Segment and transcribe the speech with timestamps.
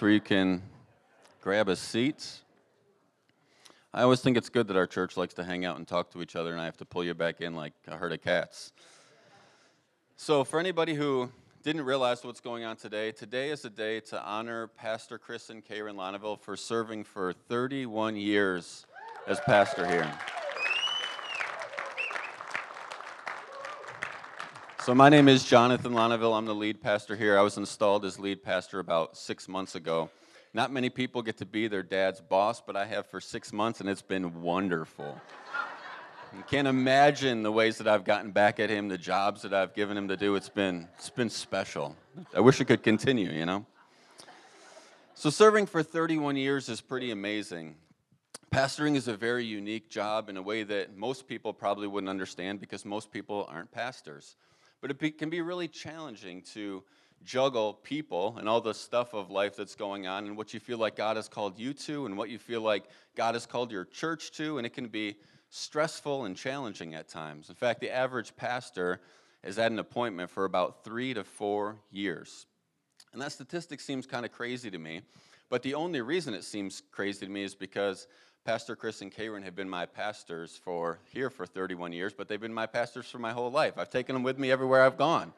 [0.00, 0.60] where you can
[1.40, 2.40] grab a seat.
[3.92, 6.20] I always think it's good that our church likes to hang out and talk to
[6.20, 8.72] each other, and I have to pull you back in like a herd of cats.
[10.16, 11.30] So, for anybody who
[11.62, 15.64] didn't realize what's going on today, today is a day to honor Pastor Chris and
[15.64, 18.86] Karen Lonneville for serving for 31 years
[19.28, 20.12] as pastor here.
[24.84, 26.34] So, my name is Jonathan Lonneville.
[26.34, 27.38] I'm the lead pastor here.
[27.38, 30.10] I was installed as lead pastor about six months ago.
[30.52, 33.80] Not many people get to be their dad's boss, but I have for six months,
[33.80, 35.18] and it's been wonderful.
[36.36, 39.72] You can't imagine the ways that I've gotten back at him, the jobs that I've
[39.72, 40.34] given him to do.
[40.34, 41.96] It's been, it's been special.
[42.36, 43.64] I wish it could continue, you know?
[45.14, 47.76] So, serving for 31 years is pretty amazing.
[48.52, 52.60] Pastoring is a very unique job in a way that most people probably wouldn't understand
[52.60, 54.36] because most people aren't pastors.
[54.84, 56.84] But it be, can be really challenging to
[57.24, 60.76] juggle people and all the stuff of life that's going on and what you feel
[60.76, 62.84] like God has called you to and what you feel like
[63.16, 64.58] God has called your church to.
[64.58, 65.16] And it can be
[65.48, 67.48] stressful and challenging at times.
[67.48, 69.00] In fact, the average pastor
[69.42, 72.44] is at an appointment for about three to four years.
[73.14, 75.00] And that statistic seems kind of crazy to me.
[75.48, 78.06] But the only reason it seems crazy to me is because
[78.44, 82.38] Pastor Chris and Karen have been my pastors for here for 31 years, but they've
[82.38, 83.78] been my pastors for my whole life.
[83.78, 85.32] I've taken them with me everywhere I've gone.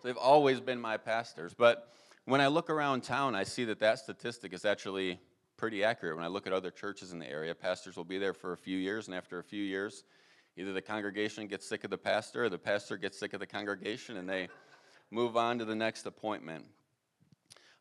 [0.00, 1.52] So they've always been my pastors.
[1.52, 1.92] But
[2.26, 5.18] when I look around town, I see that that statistic is actually
[5.56, 6.14] pretty accurate.
[6.14, 8.56] When I look at other churches in the area, pastors will be there for a
[8.56, 10.04] few years, and after a few years,
[10.56, 13.46] either the congregation gets sick of the pastor or the pastor gets sick of the
[13.46, 14.48] congregation and they
[15.10, 16.64] move on to the next appointment.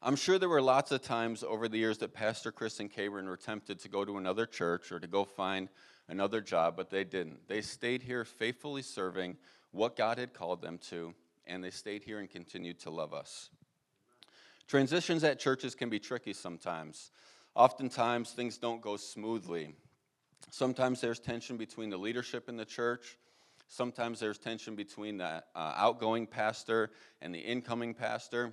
[0.06, 3.26] I'm sure there were lots of times over the years that Pastor Chris and Karen
[3.26, 5.70] were tempted to go to another church or to go find
[6.10, 7.48] another job, but they didn't.
[7.48, 9.38] They stayed here faithfully serving
[9.72, 11.14] what God had called them to,
[11.48, 13.50] and they stayed here and continued to love us.
[14.68, 17.12] Transitions at churches can be tricky sometimes.
[17.56, 19.74] Oftentimes, things don't go smoothly.
[20.52, 23.18] Sometimes there's tension between the leadership in the church.
[23.70, 26.92] Sometimes there's tension between the uh, outgoing pastor
[27.22, 28.52] and the incoming pastor.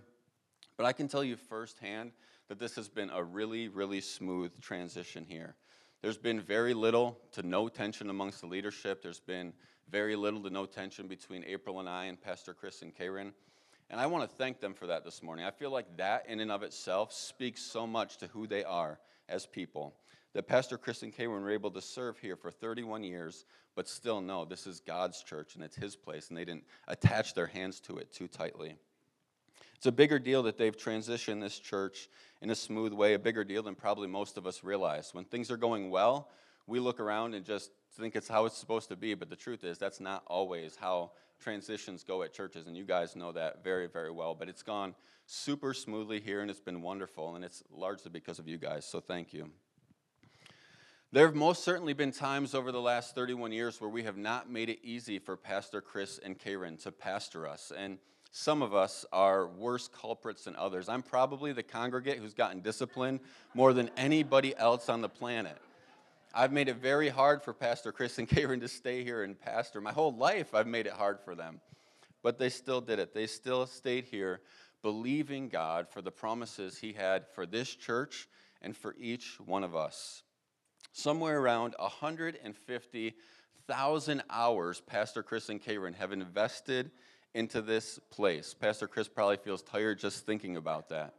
[0.80, 2.12] But I can tell you firsthand
[2.48, 5.54] that this has been a really, really smooth transition here.
[6.00, 9.02] There's been very little to no tension amongst the leadership.
[9.02, 9.52] There's been
[9.90, 13.34] very little to no tension between April and I and Pastor Chris and Karen.
[13.90, 15.44] And I want to thank them for that this morning.
[15.44, 18.98] I feel like that in and of itself speaks so much to who they are
[19.28, 19.94] as people.
[20.32, 23.44] That Pastor Chris and Karen were able to serve here for 31 years,
[23.76, 27.34] but still know this is God's church and it's His place, and they didn't attach
[27.34, 28.76] their hands to it too tightly.
[29.80, 32.10] It's a bigger deal that they've transitioned this church
[32.42, 35.14] in a smooth way, a bigger deal than probably most of us realize.
[35.14, 36.28] When things are going well,
[36.66, 39.64] we look around and just think it's how it's supposed to be, but the truth
[39.64, 43.86] is that's not always how transitions go at churches, and you guys know that very,
[43.86, 44.34] very well.
[44.34, 48.46] But it's gone super smoothly here, and it's been wonderful, and it's largely because of
[48.46, 49.48] you guys, so thank you.
[51.10, 54.50] There have most certainly been times over the last 31 years where we have not
[54.50, 57.72] made it easy for Pastor Chris and Karen to pastor us.
[57.74, 57.96] And
[58.32, 60.88] some of us are worse culprits than others.
[60.88, 63.20] I'm probably the congregate who's gotten disciplined
[63.54, 65.58] more than anybody else on the planet.
[66.32, 69.80] I've made it very hard for Pastor Chris and Karen to stay here and pastor.
[69.80, 71.60] My whole life, I've made it hard for them.
[72.22, 73.14] But they still did it.
[73.14, 74.40] They still stayed here
[74.82, 78.28] believing God for the promises He had for this church
[78.62, 80.22] and for each one of us.
[80.92, 86.90] Somewhere around 150,000 hours, Pastor Chris and Karen have invested
[87.34, 88.54] into this place.
[88.54, 91.14] Pastor Chris probably feels tired just thinking about that.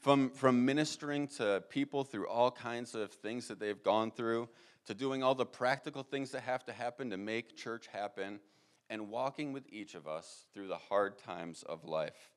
[0.00, 4.48] From, from ministering to people through all kinds of things that they've gone through,
[4.86, 8.40] to doing all the practical things that have to happen to make church happen,
[8.88, 12.30] and walking with each of us through the hard times of life.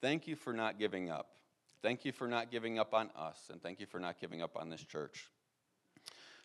[0.00, 1.32] Thank you for not giving up.
[1.82, 4.56] Thank you for not giving up on us, and thank you for not giving up
[4.56, 5.28] on this church.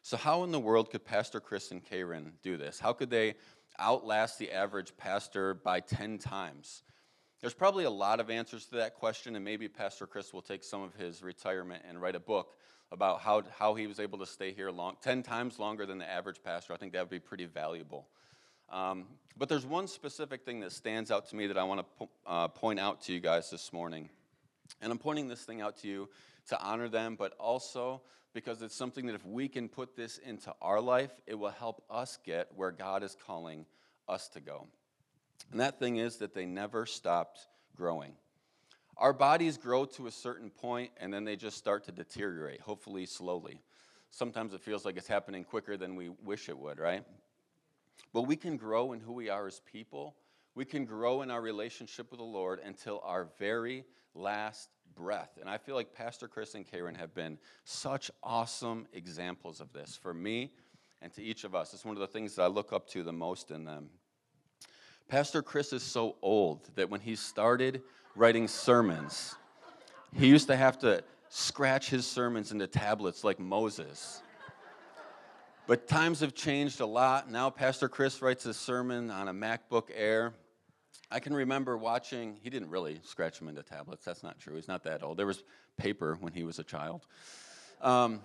[0.01, 2.79] So, how in the world could Pastor Chris and Karen do this?
[2.79, 3.35] How could they
[3.79, 6.83] outlast the average pastor by 10 times?
[7.41, 10.63] There's probably a lot of answers to that question, and maybe Pastor Chris will take
[10.63, 12.53] some of his retirement and write a book
[12.91, 16.09] about how, how he was able to stay here long, 10 times longer than the
[16.09, 16.73] average pastor.
[16.73, 18.07] I think that would be pretty valuable.
[18.69, 19.06] Um,
[19.38, 22.09] but there's one specific thing that stands out to me that I want to po-
[22.27, 24.09] uh, point out to you guys this morning.
[24.81, 26.09] And I'm pointing this thing out to you
[26.50, 28.01] to honor them, but also
[28.33, 31.83] because it's something that if we can put this into our life, it will help
[31.89, 33.66] us get where God is calling
[34.07, 34.68] us to go.
[35.51, 38.13] And that thing is that they never stopped growing.
[38.98, 43.06] Our bodies grow to a certain point and then they just start to deteriorate, hopefully
[43.06, 43.62] slowly.
[44.12, 47.04] Sometimes it feels like it's happening quicker than we wish it would, right?
[48.13, 50.16] But we can grow in who we are as people
[50.54, 55.38] We can grow in our relationship with the Lord until our very last breath.
[55.40, 59.96] And I feel like Pastor Chris and Karen have been such awesome examples of this
[59.96, 60.52] for me
[61.02, 61.74] and to each of us.
[61.74, 63.90] It's one of the things that I look up to the most in them.
[65.08, 67.81] Pastor Chris is so old that when he started
[68.16, 69.36] writing sermons,
[70.16, 74.22] he used to have to scratch his sermons into tablets like Moses.
[75.68, 77.31] But times have changed a lot.
[77.31, 80.34] Now, Pastor Chris writes a sermon on a MacBook Air.
[81.13, 84.06] I can remember watching, he didn't really scratch them into tablets.
[84.06, 84.56] That's not true.
[84.56, 85.18] He's not that old.
[85.18, 85.44] There was
[85.75, 87.06] paper when he was a child.
[87.81, 88.22] Um,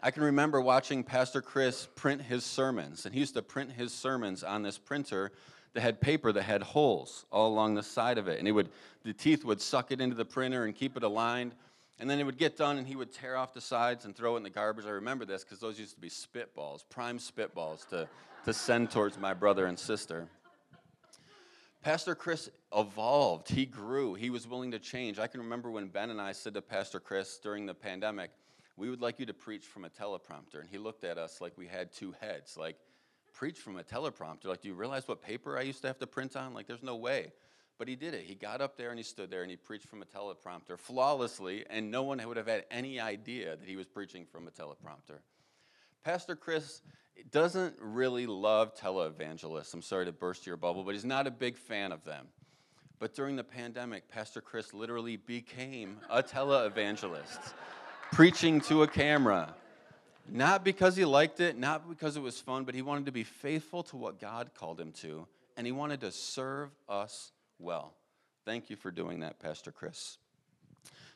[0.00, 3.92] I can remember watching Pastor Chris print his sermons, and he used to print his
[3.92, 5.32] sermons on this printer
[5.72, 8.38] that had paper that had holes all along the side of it.
[8.38, 8.68] And he would,
[9.02, 11.54] the teeth would suck it into the printer and keep it aligned.
[11.98, 14.34] And then it would get done, and he would tear off the sides and throw
[14.34, 14.84] it in the garbage.
[14.86, 18.06] I remember this because those used to be spitballs, prime spitballs to,
[18.44, 20.28] to send towards my brother and sister.
[21.86, 23.48] Pastor Chris evolved.
[23.48, 24.14] He grew.
[24.14, 25.20] He was willing to change.
[25.20, 28.32] I can remember when Ben and I said to Pastor Chris during the pandemic,
[28.76, 30.58] we would like you to preach from a teleprompter.
[30.58, 32.56] And he looked at us like we had two heads.
[32.56, 32.74] Like,
[33.32, 34.46] preach from a teleprompter?
[34.46, 36.54] Like, do you realize what paper I used to have to print on?
[36.54, 37.30] Like, there's no way.
[37.78, 38.24] But he did it.
[38.24, 41.66] He got up there and he stood there and he preached from a teleprompter flawlessly,
[41.70, 45.20] and no one would have had any idea that he was preaching from a teleprompter.
[46.02, 46.82] Pastor Chris
[47.30, 49.74] doesn't really love televangelists.
[49.74, 52.26] I'm sorry to burst your bubble, but he's not a big fan of them.
[52.98, 57.52] But during the pandemic, Pastor Chris literally became a televangelist,
[58.12, 59.54] preaching to a camera.
[60.28, 63.22] Not because he liked it, not because it was fun, but he wanted to be
[63.22, 65.26] faithful to what God called him to,
[65.56, 67.94] and he wanted to serve us well.
[68.44, 70.18] Thank you for doing that, Pastor Chris.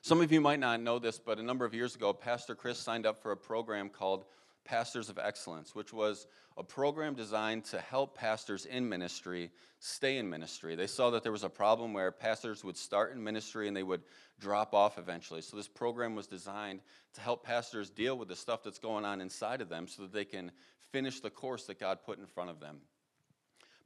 [0.03, 2.79] Some of you might not know this, but a number of years ago, Pastor Chris
[2.79, 4.25] signed up for a program called
[4.65, 6.27] Pastors of Excellence, which was
[6.57, 10.75] a program designed to help pastors in ministry stay in ministry.
[10.75, 13.83] They saw that there was a problem where pastors would start in ministry and they
[13.83, 14.03] would
[14.39, 15.41] drop off eventually.
[15.41, 16.81] So, this program was designed
[17.15, 20.13] to help pastors deal with the stuff that's going on inside of them so that
[20.13, 20.53] they can
[20.93, 22.79] finish the course that God put in front of them.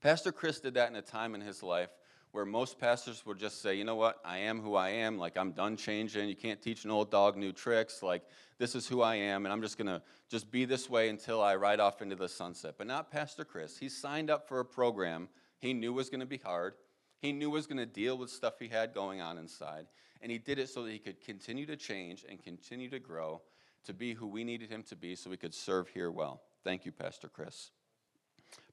[0.01, 1.91] Pastor Chris did that in a time in his life
[2.35, 5.19] where most pastors would just say, you know what, I am who I am.
[5.19, 6.29] Like, I'm done changing.
[6.29, 8.03] You can't teach an old dog new tricks.
[8.03, 8.25] Like,
[8.59, 11.41] this is who I am, and I'm just going to just be this way until
[11.41, 12.75] I ride off into the sunset.
[12.77, 13.79] But not Pastor Chris.
[13.79, 15.29] He signed up for a program
[15.61, 16.75] he knew was going to be hard.
[17.21, 19.87] He knew was going to deal with stuff he had going on inside.
[20.21, 23.43] And he did it so that he could continue to change and continue to grow
[23.85, 26.43] to be who we needed him to be so we could serve here well.
[26.65, 27.71] Thank you, Pastor Chris.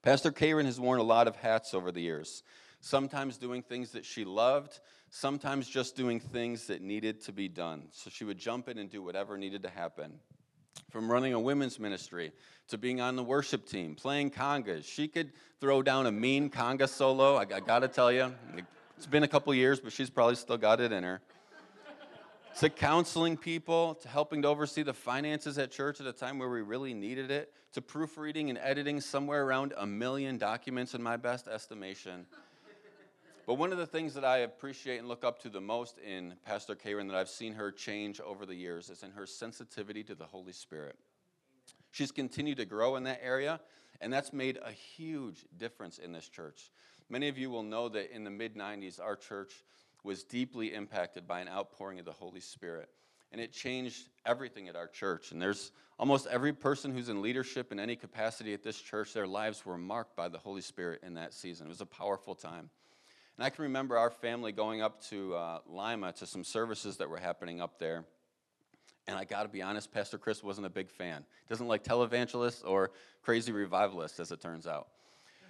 [0.02, 2.42] Pastor Karen has worn a lot of hats over the years
[2.82, 4.80] sometimes doing things that she loved,
[5.10, 7.84] sometimes just doing things that needed to be done.
[7.92, 10.20] So she would jump in and do whatever needed to happen.
[10.90, 12.34] From running a women's ministry
[12.68, 14.84] to being on the worship team, playing congas.
[14.86, 17.36] She could throw down a mean conga solo.
[17.36, 18.34] I, I gotta tell you,
[18.98, 21.22] it's been a couple years, but she's probably still got it in her
[22.60, 26.50] to counseling people, to helping to oversee the finances at church at a time where
[26.50, 31.16] we really needed it, to proofreading and editing somewhere around a million documents in my
[31.16, 32.26] best estimation.
[33.48, 36.36] But one of the things that I appreciate and look up to the most in
[36.46, 40.16] Pastor Karen that I've seen her change over the years is in her sensitivity to
[40.16, 40.96] the Holy Spirit.
[41.92, 43.60] She's continued to grow in that area,
[44.00, 46.72] and that's made a huge difference in this church.
[47.10, 49.64] Many of you will know that in the mid 90s, our church
[50.04, 52.90] was deeply impacted by an outpouring of the Holy Spirit.
[53.32, 55.32] And it changed everything at our church.
[55.32, 59.28] And there's almost every person who's in leadership in any capacity at this church, their
[59.28, 61.68] lives were marked by the Holy Spirit in that season.
[61.68, 62.70] It was a powerful time.
[63.42, 67.10] And I can remember our family going up to uh, Lima to some services that
[67.10, 68.06] were happening up there.
[69.08, 71.26] And I got to be honest, Pastor Chris wasn't a big fan.
[71.50, 72.92] Doesn't like televangelists or
[73.24, 74.90] crazy revivalists, as it turns out.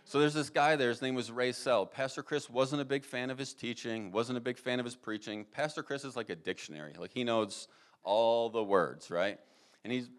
[0.06, 1.86] So there's this guy there, his name was Ray Sell.
[1.86, 4.96] Pastor Chris wasn't a big fan of his teaching, wasn't a big fan of his
[4.96, 5.44] preaching.
[5.52, 6.94] Pastor Chris is like a dictionary.
[6.98, 7.68] Like he knows
[8.06, 9.38] all the words, right?
[9.84, 10.10] And he's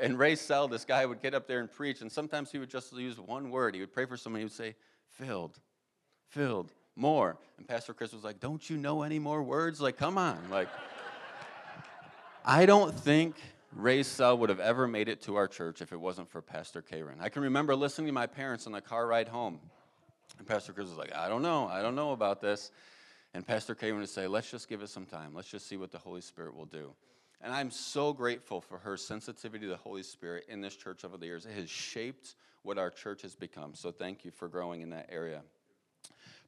[0.00, 2.70] and Ray Sell, this guy would get up there and preach, and sometimes he would
[2.70, 3.76] just use one word.
[3.76, 4.74] He would pray for someone, he would say,
[5.12, 5.60] filled,
[6.30, 7.36] filled more.
[7.58, 9.80] And Pastor Chris was like, Don't you know any more words?
[9.80, 10.38] Like, come on.
[10.50, 10.68] Like,
[12.44, 13.36] I don't think
[13.74, 16.82] Ray Sell would have ever made it to our church if it wasn't for Pastor
[16.82, 17.18] Karen.
[17.20, 19.60] I can remember listening to my parents on the car ride home.
[20.38, 21.66] And Pastor Chris was like, I don't know.
[21.66, 22.70] I don't know about this.
[23.34, 25.34] And Pastor Karen would say, Let's just give it some time.
[25.34, 26.92] Let's just see what the Holy Spirit will do.
[27.42, 31.16] And I'm so grateful for her sensitivity to the Holy Spirit in this church over
[31.16, 31.46] the years.
[31.46, 33.74] It has shaped what our church has become.
[33.74, 35.40] So thank you for growing in that area.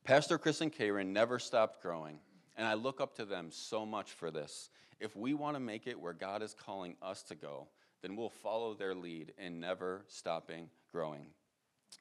[0.05, 2.19] Pastor Chris and Karen never stopped growing,
[2.57, 4.69] and I look up to them so much for this.
[4.99, 7.69] If we want to make it where God is calling us to go,
[8.03, 11.27] then we'll follow their lead in never stopping growing.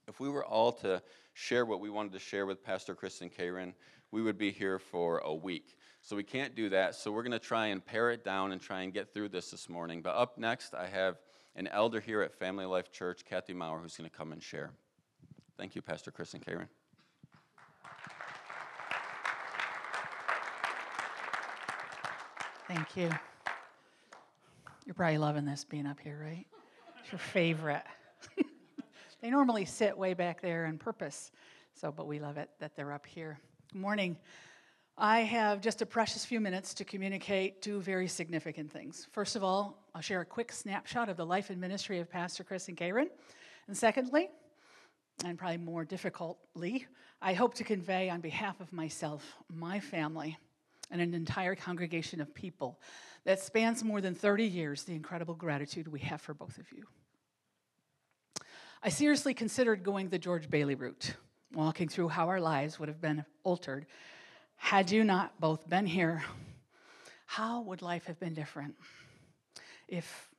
[0.08, 1.03] If we were all to
[1.34, 3.75] share what we wanted to share with Pastor Chris and Karen,
[4.10, 5.77] we would be here for a week.
[6.01, 6.96] So we can't do that.
[6.96, 9.51] So we're going to try and pare it down and try and get through this
[9.51, 10.01] this morning.
[10.01, 11.20] But up next, I have
[11.55, 14.72] an elder here at Family Life Church, Kathy Maurer, who's going to come and share.
[15.55, 16.67] Thank you, Pastor Chris and Karen.
[22.74, 23.10] Thank you.
[24.86, 26.46] You're probably loving this being up here, right?
[27.01, 27.84] It's your favorite.
[29.22, 31.34] they normally sit way back there on purpose,
[31.74, 33.38] so but we love it that they're up here.
[33.74, 34.16] Good morning.
[34.98, 39.06] I have just a precious few minutes to communicate two very significant things.
[39.12, 42.46] First of all, I'll share a quick snapshot of the life and ministry of Pastor
[42.46, 43.10] Chris and Karen.
[43.68, 44.30] And secondly,
[45.25, 46.88] and probably more difficultly,
[47.22, 50.38] I hope to convey on behalf of myself, my family,
[50.91, 52.79] and an entire congregation of people
[53.24, 56.86] that spans more than 30 years the incredible gratitude we have for both of you.
[58.83, 61.13] I seriously considered going the George Bailey route,
[61.53, 63.86] walking through how our lives would have been altered
[64.62, 66.24] had you not both been here,
[67.25, 68.75] how would life have been different?
[69.88, 70.29] If,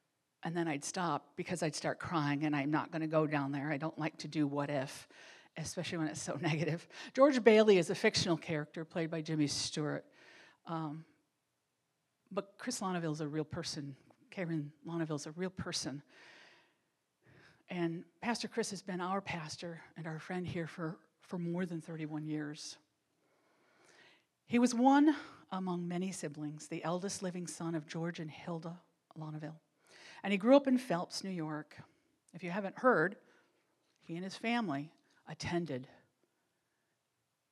[0.44, 3.50] and then I'd stop because I'd start crying, and I'm not going to go down
[3.50, 3.72] there.
[3.72, 5.08] I don't like to do what if,
[5.56, 6.86] especially when it's so negative.
[7.14, 10.04] George Bailey is a fictional character played by Jimmy Stewart.
[10.66, 11.04] Um,
[12.30, 13.94] but Chris Lonneville is a real person.
[14.30, 14.72] Karen
[15.10, 16.02] is a real person.
[17.68, 21.80] And Pastor Chris has been our pastor and our friend here for, for more than
[21.80, 22.76] 31 years.
[24.46, 25.14] He was one
[25.50, 28.78] among many siblings, the eldest living son of George and Hilda
[29.16, 29.60] Lonneville.
[30.22, 31.76] And he grew up in Phelps, New York.
[32.34, 33.16] If you haven't heard,
[34.02, 34.90] he and his family
[35.28, 35.86] attended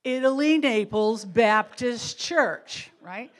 [0.03, 3.31] Italy Naples Baptist Church, right?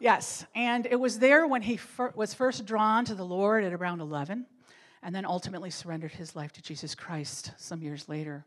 [0.00, 3.72] Yes, and it was there when he fir- was first drawn to the Lord at
[3.72, 4.44] around 11,
[5.02, 8.44] and then ultimately surrendered his life to Jesus Christ some years later.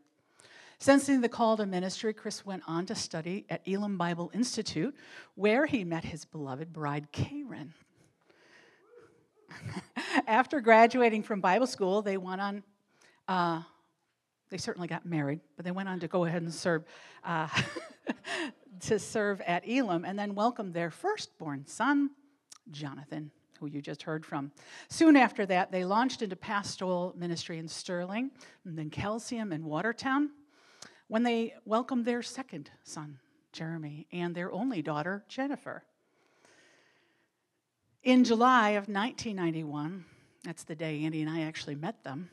[0.78, 4.94] Sensing the call to ministry, Chris went on to study at Elim Bible Institute,
[5.34, 7.72] where he met his beloved bride, Karen.
[10.26, 12.62] After graduating from Bible school, they went on,
[13.28, 13.62] uh,
[14.52, 16.84] they certainly got married, but they went on to go ahead and serve,
[17.24, 17.48] uh,
[18.80, 22.10] to serve at Elim and then welcomed their firstborn son,
[22.70, 24.52] Jonathan, who you just heard from.
[24.88, 28.30] Soon after that, they launched into pastoral ministry in Sterling,
[28.66, 30.28] and then Calcium and Watertown
[31.08, 33.18] when they welcomed their second son,
[33.52, 35.82] Jeremy, and their only daughter, Jennifer.
[38.02, 40.04] In July of 1991,
[40.44, 42.28] that's the day Andy and I actually met them,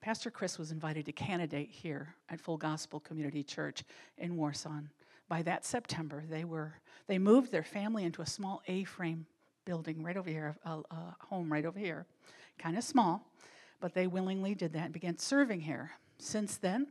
[0.00, 3.84] Pastor Chris was invited to candidate here at Full Gospel Community Church
[4.16, 4.80] in Warsaw.
[5.28, 6.74] By that September, they were
[7.06, 9.26] they moved their family into a small A-frame
[9.64, 12.06] building right over here, a, a home right over here,
[12.58, 13.30] kind of small,
[13.80, 15.90] but they willingly did that and began serving here.
[16.18, 16.86] Since then,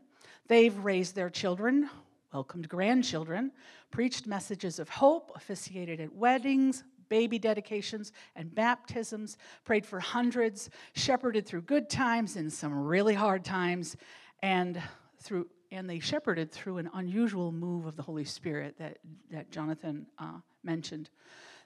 [0.47, 1.89] They've raised their children,
[2.33, 3.51] welcomed grandchildren,
[3.91, 11.45] preached messages of hope, officiated at weddings, baby dedications, and baptisms, prayed for hundreds, shepherded
[11.45, 13.95] through good times and some really hard times,
[14.41, 14.81] and
[15.19, 18.99] through and they shepherded through an unusual move of the Holy Spirit that,
[19.31, 21.09] that Jonathan uh, mentioned.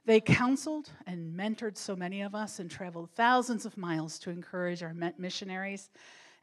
[0.05, 4.81] They counseled and mentored so many of us and traveled thousands of miles to encourage
[4.81, 5.91] our missionaries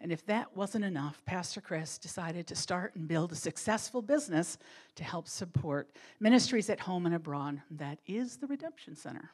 [0.00, 4.56] and if that wasn't enough, Pastor Chris decided to start and build a successful business
[4.94, 5.90] to help support
[6.20, 7.60] ministries at home and abroad.
[7.70, 9.30] That is the Redemption Center.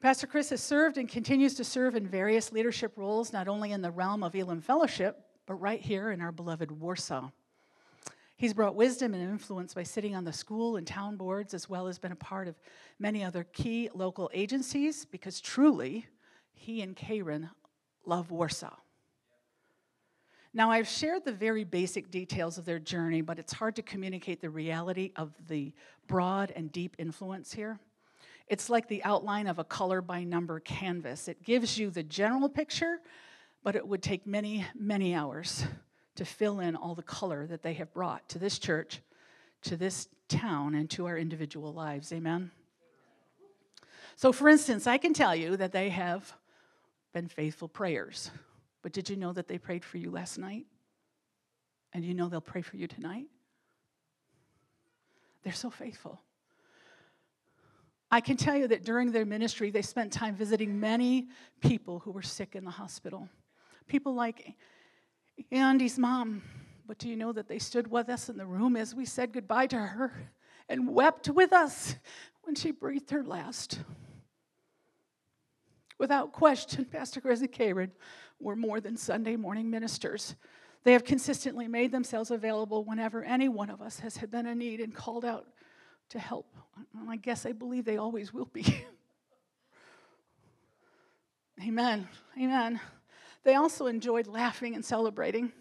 [0.00, 3.82] Pastor Chris has served and continues to serve in various leadership roles, not only in
[3.82, 7.30] the realm of Elim Fellowship, but right here in our beloved Warsaw.
[8.36, 11.86] He's brought wisdom and influence by sitting on the school and town boards, as well
[11.86, 12.58] as been a part of
[12.98, 16.06] many other key local agencies, because truly,
[16.52, 17.50] he and Karen
[18.04, 18.74] love Warsaw.
[20.56, 24.40] Now, I've shared the very basic details of their journey, but it's hard to communicate
[24.40, 25.72] the reality of the
[26.06, 27.80] broad and deep influence here.
[28.46, 31.26] It's like the outline of a color by number canvas.
[31.26, 33.00] It gives you the general picture,
[33.64, 35.64] but it would take many, many hours
[36.14, 39.00] to fill in all the color that they have brought to this church,
[39.62, 42.12] to this town, and to our individual lives.
[42.12, 42.52] Amen?
[44.14, 46.32] So, for instance, I can tell you that they have
[47.12, 48.30] been faithful prayers
[48.84, 50.66] but did you know that they prayed for you last night?
[51.94, 53.24] And you know they'll pray for you tonight?
[55.42, 56.20] They're so faithful.
[58.10, 61.28] I can tell you that during their ministry, they spent time visiting many
[61.62, 63.26] people who were sick in the hospital.
[63.86, 64.52] People like
[65.50, 66.42] Andy's mom.
[66.86, 69.32] But do you know that they stood with us in the room as we said
[69.32, 70.30] goodbye to her
[70.68, 71.96] and wept with us
[72.42, 73.78] when she breathed her last?
[75.98, 77.92] Without question, Pastor and Karen
[78.44, 80.36] were more than Sunday morning ministers.
[80.84, 84.58] They have consistently made themselves available whenever any one of us has had been in
[84.58, 85.46] need and called out
[86.10, 86.54] to help.
[87.00, 88.64] And I guess I believe they always will be.
[91.66, 92.06] Amen.
[92.38, 92.80] Amen.
[93.44, 95.52] They also enjoyed laughing and celebrating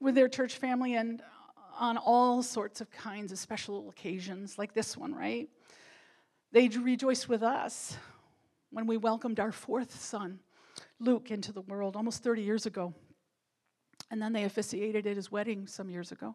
[0.00, 1.20] with their church family and
[1.78, 5.48] on all sorts of kinds of special occasions, like this one, right?
[6.52, 7.96] They rejoiced with us
[8.70, 10.40] when we welcomed our fourth son,
[11.00, 12.94] Luke, into the world almost 30 years ago.
[14.10, 16.34] And then they officiated at his wedding some years ago.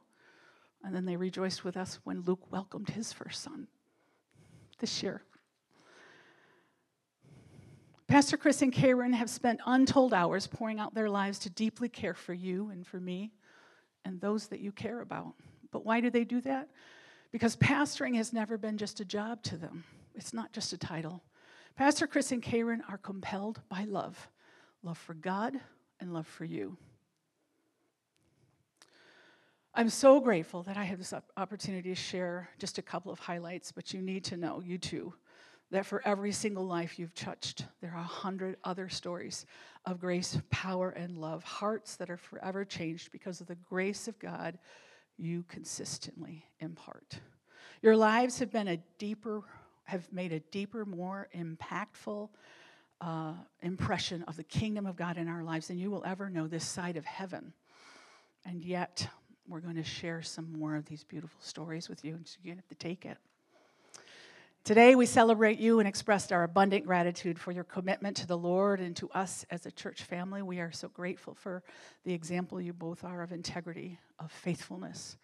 [0.83, 3.67] And then they rejoiced with us when Luke welcomed his first son
[4.79, 5.23] this year.
[8.07, 12.13] Pastor Chris and Karen have spent untold hours pouring out their lives to deeply care
[12.13, 13.31] for you and for me
[14.05, 15.33] and those that you care about.
[15.71, 16.69] But why do they do that?
[17.31, 19.83] Because pastoring has never been just a job to them,
[20.15, 21.23] it's not just a title.
[21.75, 24.27] Pastor Chris and Karen are compelled by love
[24.83, 25.55] love for God
[25.99, 26.77] and love for you.
[29.73, 33.71] I'm so grateful that I have this opportunity to share just a couple of highlights,
[33.71, 35.13] but you need to know, you too,
[35.71, 39.47] that for every single life you've touched, there are a hundred other stories
[39.85, 44.19] of grace, power, and love, hearts that are forever changed because of the grace of
[44.19, 44.59] God
[45.17, 47.19] you consistently impart.
[47.81, 49.41] Your lives have been a deeper,
[49.85, 52.29] have made a deeper, more impactful
[53.03, 56.47] uh, impression of the kingdom of God in our lives than you will ever know
[56.47, 57.53] this side of heaven.
[58.45, 59.07] And yet,
[59.47, 62.55] we're going to share some more of these beautiful stories with you, and so you
[62.55, 63.17] have to take it.
[64.63, 68.79] Today, we celebrate you and express our abundant gratitude for your commitment to the Lord
[68.79, 70.41] and to us as a church family.
[70.41, 71.61] We are so grateful for
[72.05, 75.17] the example you both are of integrity, of faithfulness,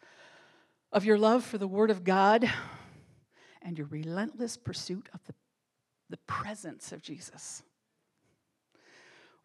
[0.91, 2.51] of your love for the Word of God,
[3.61, 5.33] and your relentless pursuit of the,
[6.09, 7.63] the presence of Jesus.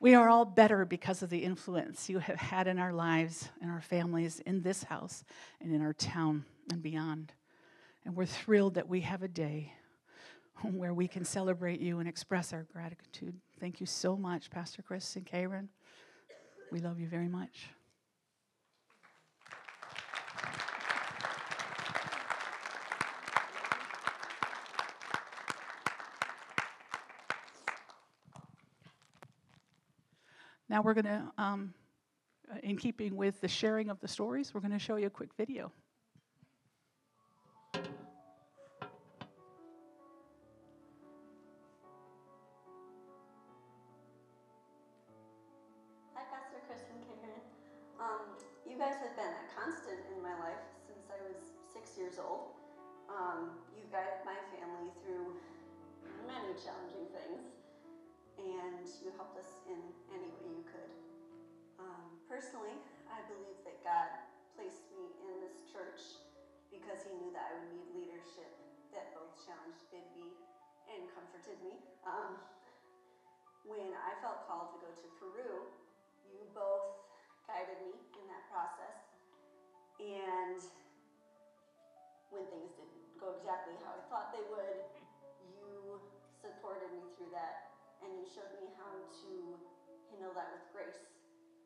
[0.05, 3.71] We are all better because of the influence you have had in our lives, in
[3.71, 5.25] our families, in this house,
[5.63, 7.33] and in our town and beyond.
[8.05, 9.73] And we're thrilled that we have a day
[10.63, 13.35] where we can celebrate you and express our gratitude.
[13.61, 15.71] Thank you so much, Pastor Chris and Karen.
[16.71, 17.71] We love you very much.
[30.69, 31.75] Now we're going to, um,
[32.63, 35.31] in keeping with the sharing of the stories, we're going to show you a quick
[35.37, 35.73] video.
[67.55, 68.51] I would need leadership
[68.91, 69.87] that both challenged
[70.19, 70.35] me
[70.91, 71.79] and comforted me.
[72.03, 72.35] Um,
[73.63, 75.71] when I felt called to go to Peru,
[76.27, 76.99] you both
[77.47, 79.07] guided me in that process.
[80.03, 80.59] And
[82.35, 84.83] when things didn't go exactly how I thought they would,
[85.55, 86.03] you
[86.43, 87.71] supported me through that,
[88.03, 89.31] and you showed me how to
[90.11, 91.07] handle that with grace.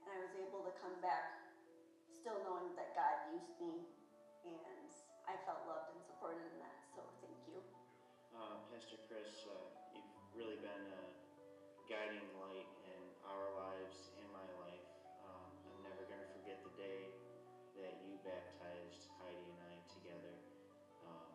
[0.04, 1.48] And I was able to come back
[2.12, 3.88] still knowing that God used me,
[4.44, 4.87] and
[5.28, 6.80] I felt loved and supported in that.
[6.96, 7.60] So thank you.
[8.32, 9.52] Uh, Pastor Chris, uh,
[9.92, 11.04] you've really been a
[11.84, 14.88] guiding light in our lives, in my life.
[15.20, 17.12] Um, I'm never going to forget the day
[17.76, 20.32] that you baptized Heidi and I together,
[21.04, 21.28] um,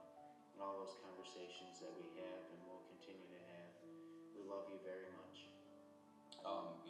[0.57, 3.71] and all those conversations that we have and will continue to have.
[4.33, 5.37] We love you very much.
[6.41, 6.82] Um,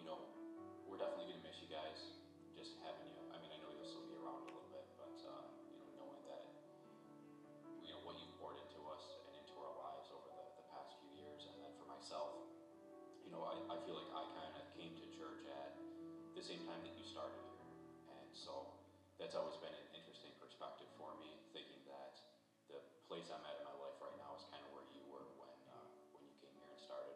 [16.74, 17.70] time that you started here,
[18.10, 18.74] and so
[19.22, 22.18] that's always been an interesting perspective for me, thinking that
[22.66, 25.22] the place I'm at in my life right now is kind of where you were
[25.38, 25.86] when uh,
[26.18, 27.14] when you came here and started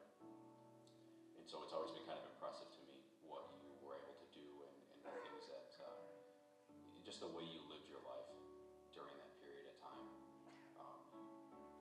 [1.41, 4.28] And so it's always been kind of impressive to me what you were able to
[4.30, 6.06] do and, and the things that, uh,
[7.02, 8.30] just the way you lived your life
[8.93, 10.06] during that period of time.
[10.78, 11.02] Um,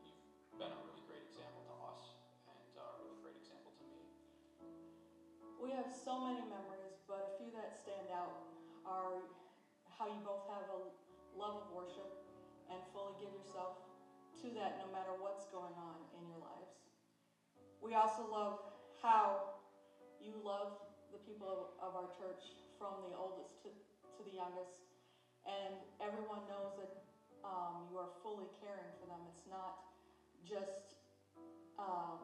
[0.01, 2.15] you've been a really great example to us
[2.49, 4.01] and uh, a really great example to me.
[5.61, 8.47] We have so many memories, but a few that stand out
[9.99, 10.81] how you both have a
[11.35, 12.07] love of worship
[12.71, 13.81] and fully give yourself
[14.39, 16.79] to that no matter what's going on in your lives.
[17.81, 18.63] We also love
[19.01, 19.59] how
[20.21, 20.79] you love
[21.11, 24.85] the people of, of our church from the oldest to, to the youngest.
[25.49, 26.93] And everyone knows that
[27.43, 29.23] um, you are fully caring for them.
[29.33, 29.91] It's not
[30.45, 31.01] just
[31.81, 32.21] um,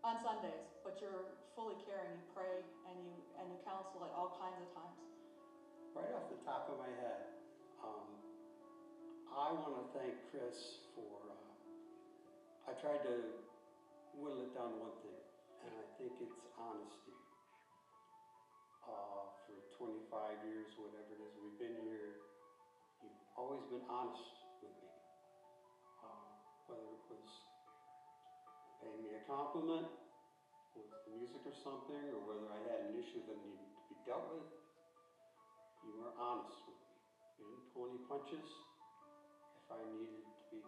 [0.00, 2.14] on Sundays, but you're fully caring.
[2.14, 5.09] You pray and you and you counsel at all kinds of times.
[5.90, 7.34] Right off the top of my head,
[7.82, 8.06] um,
[9.34, 11.10] I want to thank Chris for.
[11.26, 13.42] Uh, I tried to
[14.14, 15.18] whittle it down to one thing,
[15.66, 17.18] and I think it's honesty.
[18.86, 22.22] Uh, for 25 years, whatever it is we've been here,
[23.02, 24.94] you've always been honest with me.
[26.06, 26.30] Uh,
[26.70, 27.26] whether it was
[28.78, 29.90] paying me a compliment
[30.78, 33.98] with the music or something, or whether I had an issue that needed to be
[34.06, 34.46] dealt with,
[35.84, 36.96] you were honest with me.
[37.40, 38.48] You didn't pull any punches.
[39.64, 40.60] If I needed to be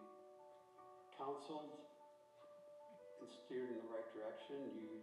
[1.17, 1.69] counseled
[3.21, 5.01] and steered in the right direction, you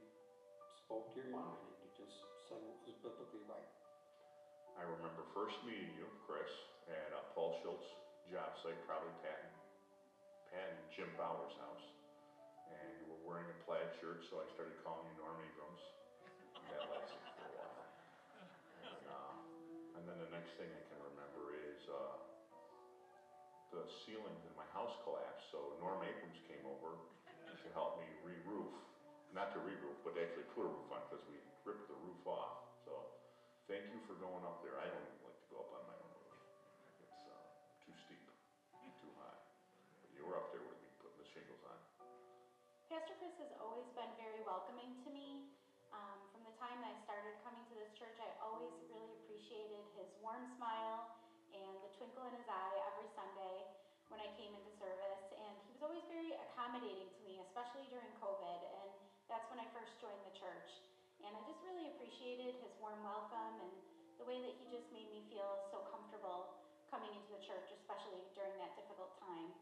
[0.74, 2.16] spoke your mind and you just
[2.50, 3.70] said what was biblically right.
[4.74, 6.48] I remember first meeting you, Chris,
[6.88, 7.86] at uh, Paul Schultz
[8.30, 9.50] job site, probably Patton,
[10.54, 11.86] Patton Jim Bauer's house.
[12.70, 15.82] And you were wearing a plaid shirt, so I started calling you Norm Abrams.
[16.70, 16.86] That
[20.40, 22.16] next thing I can remember is uh,
[23.76, 26.96] the ceilings in my house collapsed, so Norm Abrams came over
[27.28, 28.72] to help me re-roof.
[29.36, 31.36] Not to re-roof, but to actually put a roof on because we
[31.68, 32.72] ripped the roof off.
[32.88, 33.20] So
[33.68, 34.80] thank you for going up there.
[34.80, 36.40] I don't even like to go up on my own roof.
[37.04, 37.36] It's uh,
[37.84, 38.24] too steep,
[38.96, 39.44] too high.
[40.00, 41.76] But you were up there with me putting the shingles on.
[42.88, 45.52] Pastor Chris has always been very welcoming to me.
[45.92, 49.19] Um, from the time I started coming to this church, I always really
[50.20, 51.16] warm smile
[51.52, 53.68] and the twinkle in his eye every Sunday
[54.12, 55.26] when I came into service.
[55.36, 58.60] And he was always very accommodating to me, especially during COVID.
[58.80, 58.90] And
[59.26, 60.70] that's when I first joined the church.
[61.20, 63.74] And I just really appreciated his warm welcome and
[64.20, 66.60] the way that he just made me feel so comfortable
[66.92, 69.52] coming into the church, especially during that difficult time.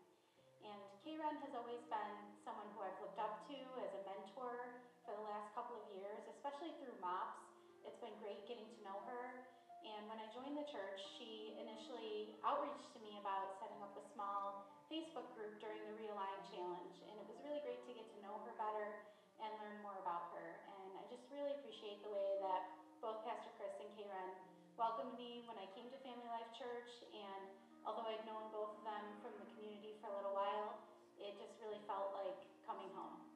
[0.64, 5.14] And Karen has always been someone who I've looked up to as a mentor for
[5.14, 7.38] the last couple of years, especially through MOPS.
[7.86, 9.57] It's been great getting to know her.
[9.98, 14.04] And when I joined the church, she initially outreached to me about setting up a
[14.14, 17.02] small Facebook group during the Realign Challenge.
[17.10, 19.10] And it was really great to get to know her better
[19.42, 20.62] and learn more about her.
[20.70, 24.38] And I just really appreciate the way that both Pastor Chris and Karen
[24.78, 27.02] welcomed me when I came to Family Life Church.
[27.10, 27.50] And
[27.82, 30.78] although I'd known both of them from the community for a little while,
[31.18, 33.27] it just really felt like coming home.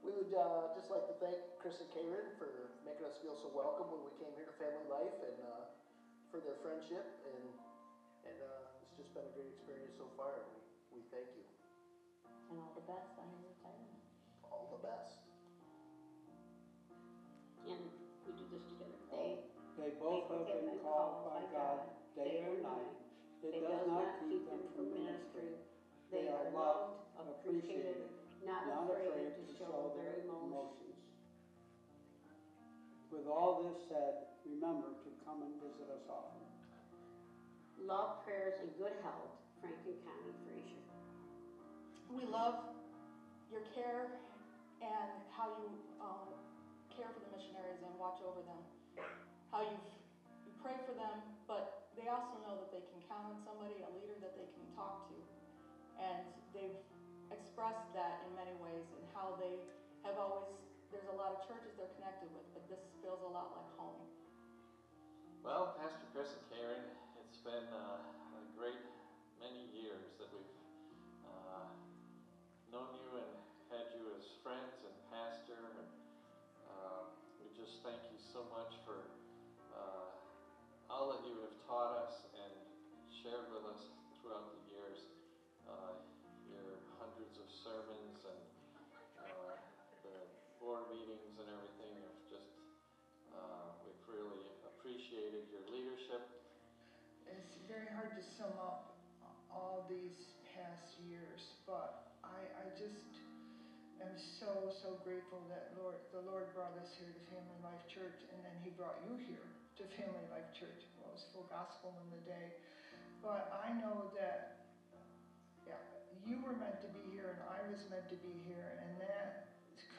[0.00, 2.48] We would uh, just like to thank Chris and Karen for
[2.88, 5.64] making us feel so welcome when we came here to Family Life and uh,
[6.32, 7.04] for their friendship.
[7.28, 7.44] And,
[8.24, 10.40] and uh, it's just been a great experience so far.
[10.40, 10.60] And we,
[10.96, 11.44] we thank you.
[12.48, 14.00] And all the best on your retirement.
[14.48, 15.20] All the best.
[17.68, 17.84] And
[18.24, 18.96] we do this together.
[19.12, 19.36] They,
[19.76, 22.92] They both have been called by God day or night.
[23.40, 25.56] It does not keep them from ministry.
[26.12, 28.04] They are loved, and appreciated,
[28.46, 30.96] not afraid to show their emotions.
[33.10, 36.46] With all this said, remember to come and visit us often.
[37.82, 40.84] Love, prayers, and good health, Frank and Connie Frazier.
[42.12, 42.70] We love
[43.50, 44.20] your care
[44.80, 46.30] and how you um,
[46.94, 48.62] care for the missionaries and watch over them.
[49.50, 49.78] How you
[50.46, 53.90] you pray for them, but they also know that they can count on somebody, a
[53.92, 55.16] leader that they can talk to.
[55.98, 56.24] And
[56.54, 56.80] they've
[57.32, 59.58] expressed that in many ways and how they
[60.06, 60.46] have always,
[60.90, 64.02] there's a lot of churches they're connected with, but this feels a lot like home.
[65.40, 66.84] Well, Pastor Chris and Karen,
[67.16, 68.76] it's been uh, a great
[69.40, 70.56] many years that we've
[71.24, 71.64] uh,
[72.68, 73.32] known you and
[73.72, 75.56] had you as friends and pastor.
[75.80, 75.88] And
[76.68, 77.08] uh,
[77.40, 79.08] we just thank you so much for
[79.72, 80.12] uh,
[80.92, 82.52] all that you have taught us and
[83.08, 83.88] shared with us
[84.20, 84.59] throughout the
[90.80, 92.56] board meetings and everything have just,
[93.36, 96.24] uh, we've really appreciated your leadership.
[97.28, 98.96] It's very hard to sum up
[99.52, 103.12] all these past years, but I, I just
[104.00, 108.16] am so, so grateful that Lord, the Lord brought us here to Family Life Church,
[108.32, 109.44] and then He brought you here
[109.76, 110.80] to Family Life Church.
[110.96, 112.56] Well, it was full gospel in the day.
[113.20, 114.64] But I know that,
[115.68, 115.76] yeah,
[116.24, 119.50] you were meant to be here, and I was meant to be here, and that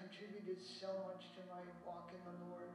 [0.02, 2.70] contributed so much to my walk in the Lord.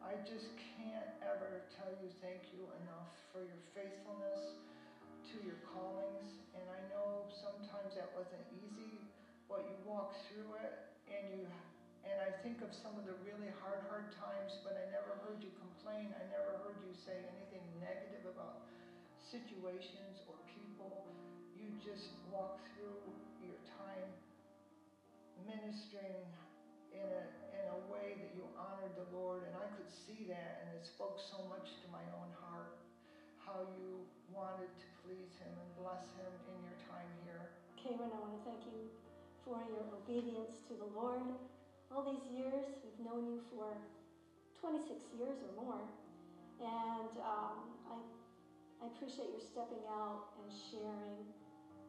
[0.00, 4.56] I just can't ever tell you thank you enough for your faithfulness
[5.28, 6.40] to your callings.
[6.56, 8.96] And I know sometimes that wasn't easy,
[9.44, 10.72] but you walked through it
[11.12, 11.44] and you
[12.00, 15.44] And I think of some of the really hard, hard times, but I never heard
[15.44, 16.08] you complain.
[16.16, 18.64] I never heard you say anything negative about
[19.28, 21.04] situations or people.
[21.52, 23.04] You just walk through
[23.44, 24.08] your time
[25.44, 26.24] ministering
[26.94, 27.22] in a,
[27.56, 29.46] in a way that you honored the Lord.
[29.46, 32.80] And I could see that, and it spoke so much to my own heart
[33.50, 33.98] how you
[34.30, 37.50] wanted to please Him and bless Him in your time here.
[37.74, 38.86] Karen, I want to thank you
[39.42, 41.34] for your obedience to the Lord.
[41.90, 43.74] All these years, we've known you for
[44.62, 44.86] 26
[45.18, 45.82] years or more,
[46.62, 51.26] and um, I, I appreciate your stepping out and sharing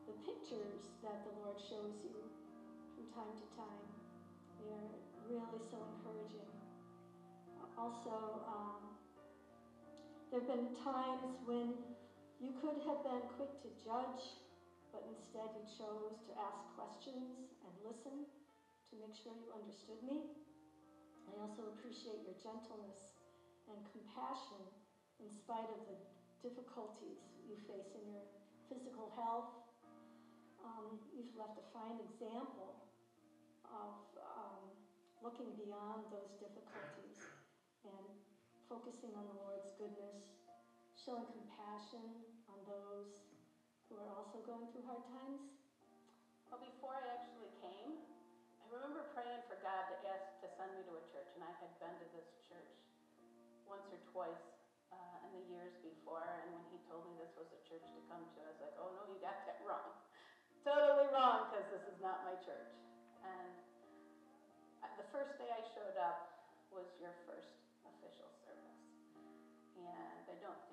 [0.09, 2.17] the pictures that the Lord shows you
[2.97, 3.90] from time to time.
[4.61, 4.93] They're
[5.25, 6.49] really so encouraging.
[7.77, 8.93] Also, um,
[10.29, 11.81] there have been times when
[12.37, 14.37] you could have been quick to judge,
[14.93, 18.25] but instead you chose to ask questions and listen
[18.89, 20.35] to make sure you understood me.
[21.31, 23.17] I also appreciate your gentleness
[23.71, 24.61] and compassion
[25.23, 25.97] in spite of the
[26.43, 28.25] difficulties you face in your
[28.67, 29.63] physical health.
[30.59, 32.91] Um, you've left a fine example
[33.71, 34.10] of
[35.21, 37.21] looking beyond those difficulties
[37.85, 38.05] and
[38.65, 40.17] focusing on the Lord's goodness,
[40.97, 43.21] showing compassion on those
[43.85, 45.45] who are also going through hard times.
[46.49, 48.01] Well, before I actually came,
[48.59, 51.53] I remember praying for God to ask to send me to a church, and I
[51.61, 52.73] had been to this church
[53.69, 54.45] once or twice
[54.91, 56.43] uh, in the years before.
[56.43, 58.75] And when he told me this was a church to come to, I was like,
[58.75, 59.91] "Oh no, you got that wrong,
[60.67, 62.71] totally wrong, because this is not my church."
[63.23, 63.51] And
[64.97, 66.31] the first day I showed up
[66.71, 67.51] was your first
[67.83, 68.81] official service,
[69.75, 70.70] and I don't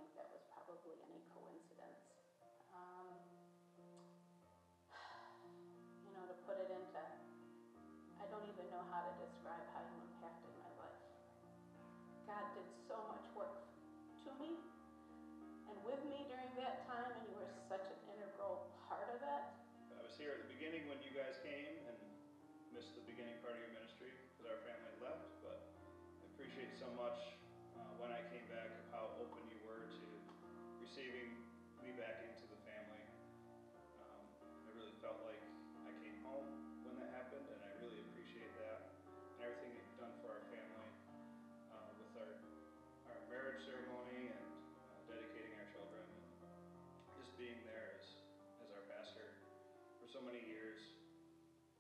[50.29, 50.77] many years.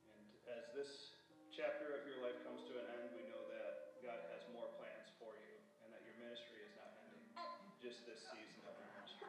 [0.09, 0.25] And
[0.57, 1.13] as this
[1.53, 5.13] chapter of your life comes to an end, we know that God has more plans
[5.21, 5.53] for you,
[5.85, 7.29] and that your ministry is not ending
[7.77, 9.29] just this season of your ministry.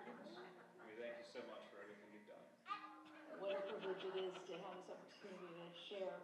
[0.88, 2.48] We thank you so much for everything you've done.
[3.44, 6.16] What a privilege it is to have this opportunity to share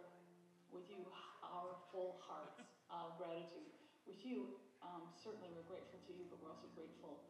[0.72, 1.04] with you
[1.44, 3.76] our full hearts of gratitude.
[4.08, 7.20] With you, um, certainly we're grateful to you, but we're also grateful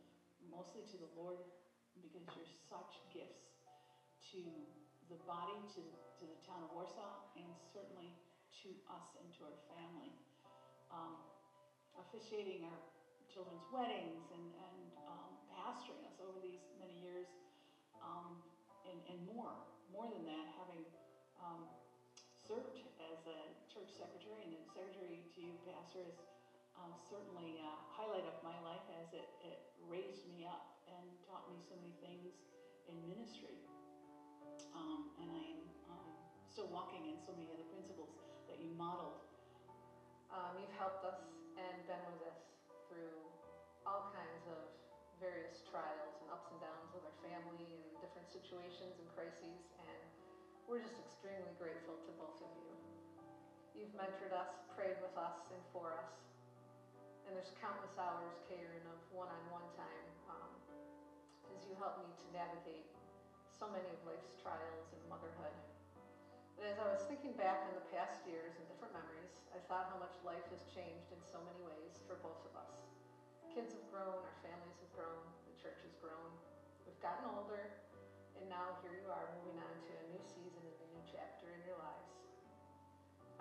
[0.46, 1.42] mostly to the Lord
[1.98, 3.50] because you're such gifts
[4.30, 4.42] to
[5.10, 8.10] the body, to, to the town of Warsaw, and certainly
[8.62, 10.10] to us and to our family.
[10.90, 11.18] Um,
[11.98, 12.80] officiating our
[13.30, 17.28] children's weddings and, and um, pastoring us over these many years,
[18.02, 18.38] um,
[18.86, 19.52] and, and more,
[19.90, 20.82] more than that, having
[21.42, 21.66] um,
[22.46, 26.18] served as a church secretary and then secretary to you, Pastor, is
[26.78, 29.58] uh, certainly a highlight of my life as it, it
[29.90, 32.38] raised me up and taught me so many things
[32.86, 33.65] in ministry.
[34.76, 36.08] Um, and I am um,
[36.52, 38.12] still walking in so many of the principles
[38.44, 39.24] that you modeled.
[40.28, 42.44] Um, you've helped us and been with us
[42.92, 43.16] through
[43.88, 44.68] all kinds of
[45.16, 50.00] various trials and ups and downs with our family and different situations and crises, and
[50.68, 52.76] we're just extremely grateful to both of you.
[53.72, 56.12] You've mentored us, prayed with us, and for us.
[57.24, 60.52] And there's countless hours, Karen, of one on one time um,
[61.48, 62.95] as you help me to navigate
[63.56, 65.56] so many of life's trials and motherhood.
[66.60, 69.88] But as I was thinking back on the past years and different memories, I thought
[69.88, 72.84] how much life has changed in so many ways for both of us.
[73.48, 76.28] Kids have grown, our families have grown, the church has grown.
[76.84, 77.80] We've gotten older,
[78.36, 81.48] and now here you are moving on to a new season and a new chapter
[81.56, 82.12] in your lives.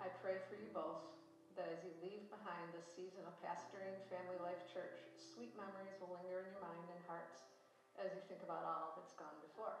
[0.00, 1.04] I pray for you both
[1.60, 6.16] that as you leave behind this season of pastoring Family Life Church, sweet memories will
[6.16, 7.44] linger in your mind and hearts
[8.00, 9.76] as you think about all that's gone before.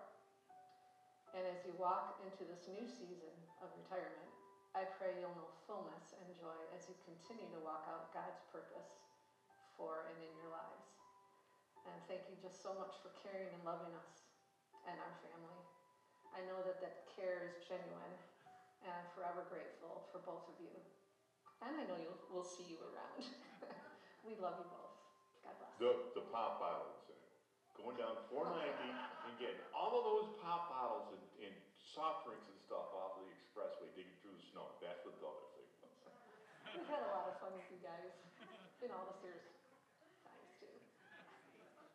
[1.36, 4.32] And as you walk into this new season of retirement,
[4.72, 9.04] I pray you'll know fullness and joy as you continue to walk out God's purpose
[9.76, 10.96] for and in your lives.
[11.84, 14.32] And thank you just so much for caring and loving us
[14.88, 15.60] and our family.
[16.32, 18.16] I know that that care is genuine,
[18.80, 20.72] and I'm forever grateful for both of you.
[21.64, 23.28] and I know you'll, we'll see you around.
[24.26, 24.96] we love you both.
[25.44, 25.72] God bless.
[25.80, 27.20] The, the pop bottle incident.
[27.20, 27.80] Eh?
[27.80, 31.25] Going down four ninety and getting all of those pop bottles and
[31.96, 34.68] soft drinks and stuff off of the expressway, digging through the snow.
[34.84, 35.96] That's what the other thing was.
[36.76, 38.12] We've had a lot of fun with you guys
[38.84, 39.40] in all the Sears
[40.20, 40.68] times too.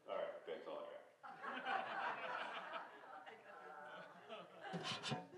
[0.10, 1.06] All right, that's all I got.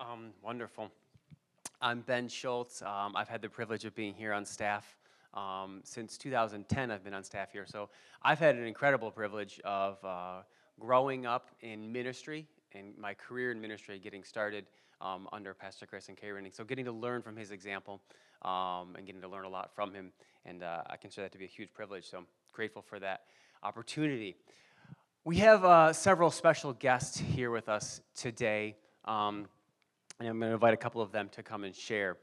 [0.00, 0.90] Um, wonderful.
[1.80, 2.82] I'm Ben Schultz.
[2.82, 4.96] Um, I've had the privilege of being here on staff
[5.32, 6.90] um, since 2010.
[6.90, 7.88] I've been on staff here, so
[8.20, 10.42] I've had an incredible privilege of uh,
[10.80, 14.66] growing up in ministry and my career in ministry getting started
[15.00, 16.54] um, under Pastor Chris and Kay Renning.
[16.54, 18.00] So getting to learn from his example
[18.42, 20.12] um, and getting to learn a lot from him,
[20.44, 22.08] and uh, I consider that to be a huge privilege.
[22.08, 23.22] So I'm grateful for that
[23.62, 24.36] opportunity.
[25.24, 28.76] We have uh, several special guests here with us today.
[29.04, 29.46] Um,
[30.18, 32.16] and I'm going to invite a couple of them to come and share.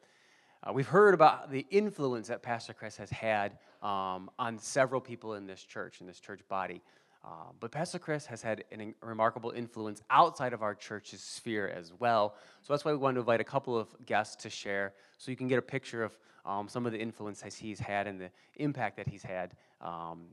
[0.63, 5.35] Uh, we've heard about the influence that Pastor Chris has had um, on several people
[5.35, 6.81] in this church, in this church body.
[7.23, 11.91] Uh, but Pastor Chris has had a remarkable influence outside of our church's sphere as
[11.99, 12.35] well.
[12.61, 15.37] So that's why we wanted to invite a couple of guests to share so you
[15.37, 18.29] can get a picture of um, some of the influence that he's had and the
[18.55, 20.27] impact that he's had um,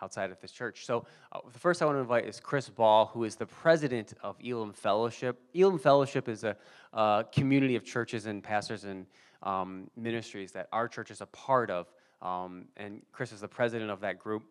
[0.00, 0.86] outside of this church.
[0.86, 4.14] So uh, the first I want to invite is Chris Ball, who is the president
[4.22, 5.40] of Elim Fellowship.
[5.52, 6.56] Elim Fellowship is a,
[6.92, 9.06] a community of churches and pastors and
[9.42, 11.90] um, ministries that our church is a part of.
[12.22, 14.44] Um, and Chris is the president of that group.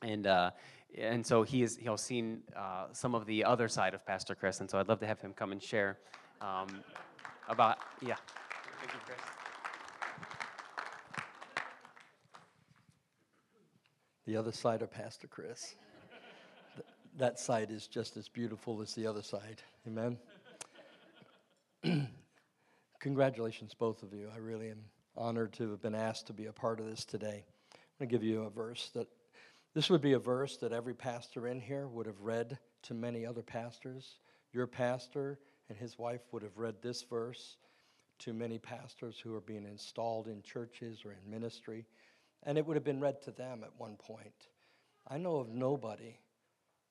[0.00, 0.52] And, uh,
[0.98, 4.60] and so he has he'll seen uh, some of the other side of Pastor Chris.
[4.60, 5.98] And so I'd love to have him come and share
[6.40, 6.68] um,
[7.48, 8.16] about, yeah.
[8.80, 9.18] Thank you, Chris.
[14.26, 15.74] the other side of Pastor Chris.
[17.16, 19.60] That side is just as beautiful as the other side.
[19.86, 20.16] Amen.
[23.00, 24.28] Congratulations, both of you.
[24.32, 24.84] I really am
[25.16, 27.44] honored to have been asked to be a part of this today.
[27.74, 29.08] I'm going to give you a verse that
[29.74, 33.24] this would be a verse that every pastor in here would have read to many
[33.24, 34.18] other pastors.
[34.52, 37.56] Your pastor and his wife would have read this verse
[38.20, 41.86] to many pastors who are being installed in churches or in ministry
[42.44, 44.48] and it would have been read to them at one point.
[45.08, 46.18] I know of nobody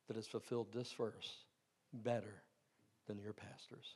[0.08, 1.46] that has fulfilled this verse
[1.94, 2.44] better
[3.08, 3.96] than your pastors.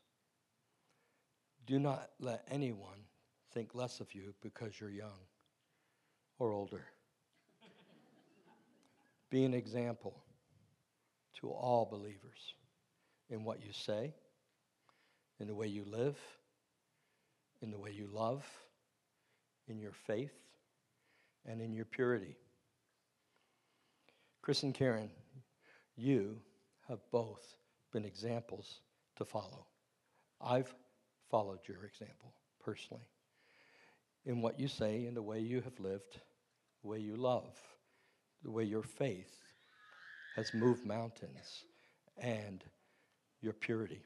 [1.66, 3.06] Do not let anyone
[3.54, 5.20] think less of you because you're young
[6.40, 6.86] or older.
[9.36, 10.16] Be an example
[11.42, 12.54] to all believers
[13.30, 14.14] in what you say,
[15.42, 16.18] in the way you live,
[17.62, 18.46] in the way you love,
[19.68, 20.32] in your faith,
[21.46, 22.38] and in your purity.
[24.42, 25.10] Chris and Karen,
[25.98, 26.38] you
[26.88, 27.58] have both
[27.92, 28.80] been examples
[29.18, 29.66] to follow.
[30.40, 30.74] I've
[31.30, 32.32] followed your example
[32.64, 33.10] personally
[34.24, 36.22] in what you say, in the way you have lived,
[36.82, 37.60] the way you love,
[38.46, 39.36] the way your faith
[40.36, 41.64] has moved mountains,
[42.18, 42.64] and
[43.42, 44.02] your purity.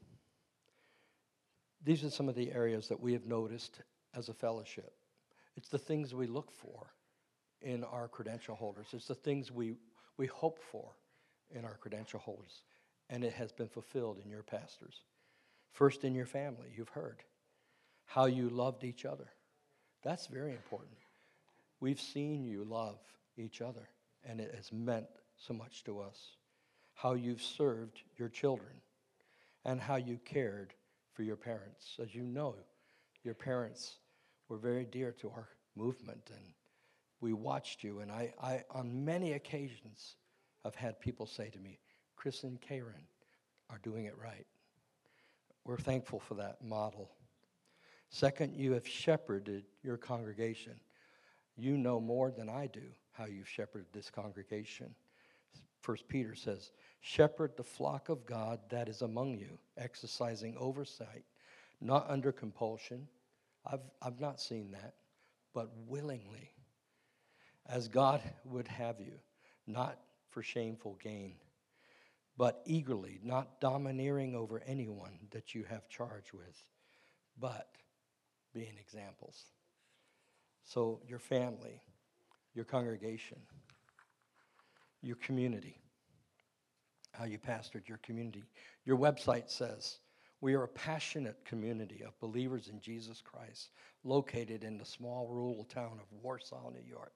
[1.84, 3.82] These are some of the areas that we have noticed
[4.16, 4.94] as a fellowship.
[5.56, 6.94] It's the things we look for
[7.62, 8.88] in our credential holders.
[8.94, 9.76] It's the things we,
[10.18, 10.92] we hope for
[11.52, 12.64] in our credential holders,
[13.10, 15.02] and it has been fulfilled in your pastors.
[15.72, 17.24] First, in your family, you've heard
[18.06, 19.28] how you loved each other.
[20.04, 20.98] That's very important.
[21.80, 23.00] We've seen you love
[23.38, 23.90] each other,
[24.24, 26.36] and it has meant so much to us.
[26.94, 28.82] How you've served your children,
[29.66, 30.74] and how you cared
[31.14, 31.98] for your parents.
[32.02, 32.56] As you know,
[33.24, 33.98] your parents
[34.48, 36.54] were very dear to our movement, and
[37.22, 38.00] we watched you.
[38.00, 40.16] And I, I on many occasions,
[40.66, 41.80] I've had people say to me,
[42.16, 43.08] Chris and Karen
[43.70, 44.46] are doing it right.
[45.66, 47.12] We're thankful for that model.
[48.10, 50.80] Second, you have shepherded your congregation.
[51.56, 52.82] You know more than I do
[53.20, 54.96] how you've shepherded this congregation.
[55.82, 61.26] First Peter says, Shepherd the flock of God that is among you, exercising oversight,
[61.82, 63.08] not under compulsion.
[63.66, 64.94] I've, I've not seen that,
[65.54, 66.52] but willingly,
[67.68, 69.20] as God would have you,
[69.68, 71.36] not for shameful gain,
[72.38, 76.64] but eagerly, not domineering over anyone that you have charge with,
[77.38, 77.68] but
[78.54, 79.44] being examples.
[80.64, 81.82] So, your family,
[82.54, 83.38] your congregation,
[85.02, 85.80] your community,
[87.14, 88.44] how you pastored your community.
[88.86, 90.00] Your website says,
[90.42, 93.72] We are a passionate community of believers in Jesus Christ
[94.04, 97.14] located in the small rural town of Warsaw, New York.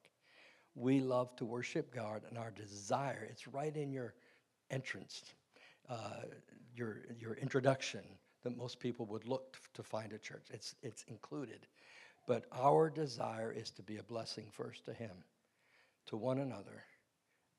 [0.75, 4.15] We love to worship God, and our desire, it's right in your
[4.71, 5.23] entrance,
[5.87, 6.23] uh,
[6.75, 8.01] your, your introduction,
[8.43, 10.47] that most people would look to find a church.
[10.51, 11.67] It's, it's included.
[12.27, 15.23] But our desire is to be a blessing first to Him,
[16.07, 16.83] to one another,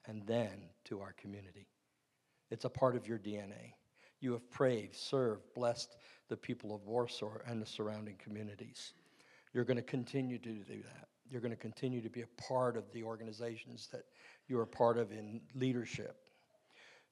[0.06, 1.68] and then to our community.
[2.50, 3.74] It's a part of your DNA.
[4.20, 5.96] You have prayed, served, blessed
[6.28, 8.94] the people of Warsaw and the surrounding communities.
[9.52, 11.08] You're going to continue to do that.
[11.28, 14.04] You're going to continue to be a part of the organizations that
[14.48, 16.16] you are part of in leadership.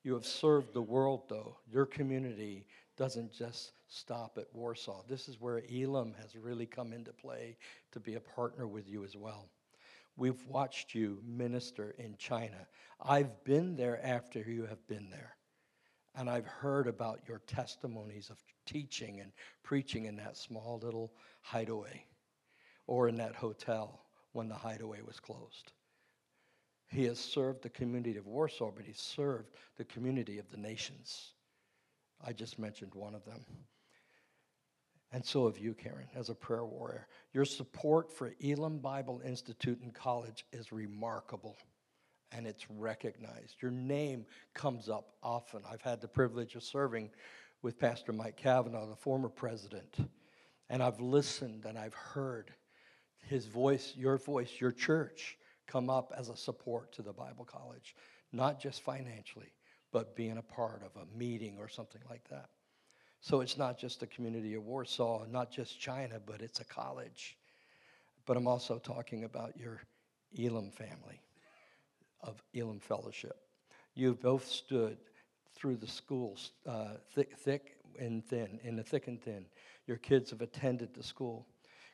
[0.04, 1.56] You have served the world, though.
[1.70, 2.66] Your community
[2.96, 5.02] doesn't just stop at Warsaw.
[5.08, 7.56] This is where Elim has really come into play
[7.92, 9.48] to be a partner with you as well.
[10.16, 12.66] We've watched you minister in China.
[13.00, 15.36] I've been there after you have been there.
[16.14, 18.36] And I've heard about your testimonies of
[18.66, 19.32] teaching and
[19.62, 22.04] preaching in that small little hideaway
[22.86, 25.72] or in that hotel when the hideaway was closed.
[26.88, 31.32] He has served the community of Warsaw, but he served the community of the nations.
[32.24, 33.44] I just mentioned one of them.
[35.12, 37.06] And so have you, Karen, as a prayer warrior.
[37.34, 41.56] Your support for Elim Bible Institute and College is remarkable
[42.34, 43.56] and it's recognized.
[43.60, 45.60] Your name comes up often.
[45.70, 47.10] I've had the privilege of serving
[47.60, 49.96] with Pastor Mike Kavanaugh, the former president,
[50.70, 52.52] and I've listened and I've heard
[53.28, 57.94] his voice, your voice, your church come up as a support to the Bible College,
[58.32, 59.52] not just financially,
[59.92, 62.48] but being a part of a meeting or something like that.
[63.20, 67.36] So it's not just the community of Warsaw, not just China, but it's a college.
[68.26, 69.82] But I'm also talking about your
[70.36, 71.20] Elim family
[72.22, 73.36] of Elim Fellowship.
[73.94, 74.96] You've both stood
[75.54, 79.44] through the schools, uh, thick, thick and thin, in the thick and thin.
[79.86, 81.46] Your kids have attended the school.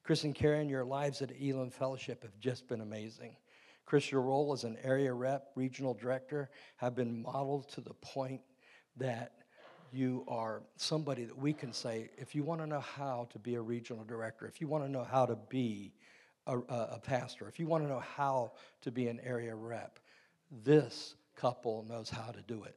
[0.04, 3.36] Chris and Karen, your lives at Elim Fellowship have just been amazing.
[3.88, 8.42] Chris, your role as an area rep, regional director, have been modeled to the point
[8.98, 9.32] that
[9.90, 13.54] you are somebody that we can say, if you want to know how to be
[13.54, 15.94] a regional director, if you want to know how to be
[16.46, 19.98] a, a, pastor, if you want to know how to be an area rep,
[20.62, 22.76] this couple knows how to do it.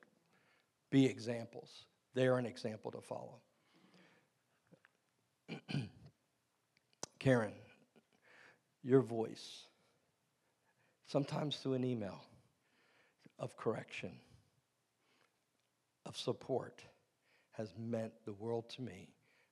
[0.91, 1.87] Be examples.
[2.13, 3.41] They're an example to follow.
[7.19, 7.51] Karen,
[8.81, 9.65] your voice,
[11.11, 12.23] sometimes through an email
[13.39, 14.11] of correction,
[16.05, 16.81] of support,
[17.51, 19.09] has meant the world to me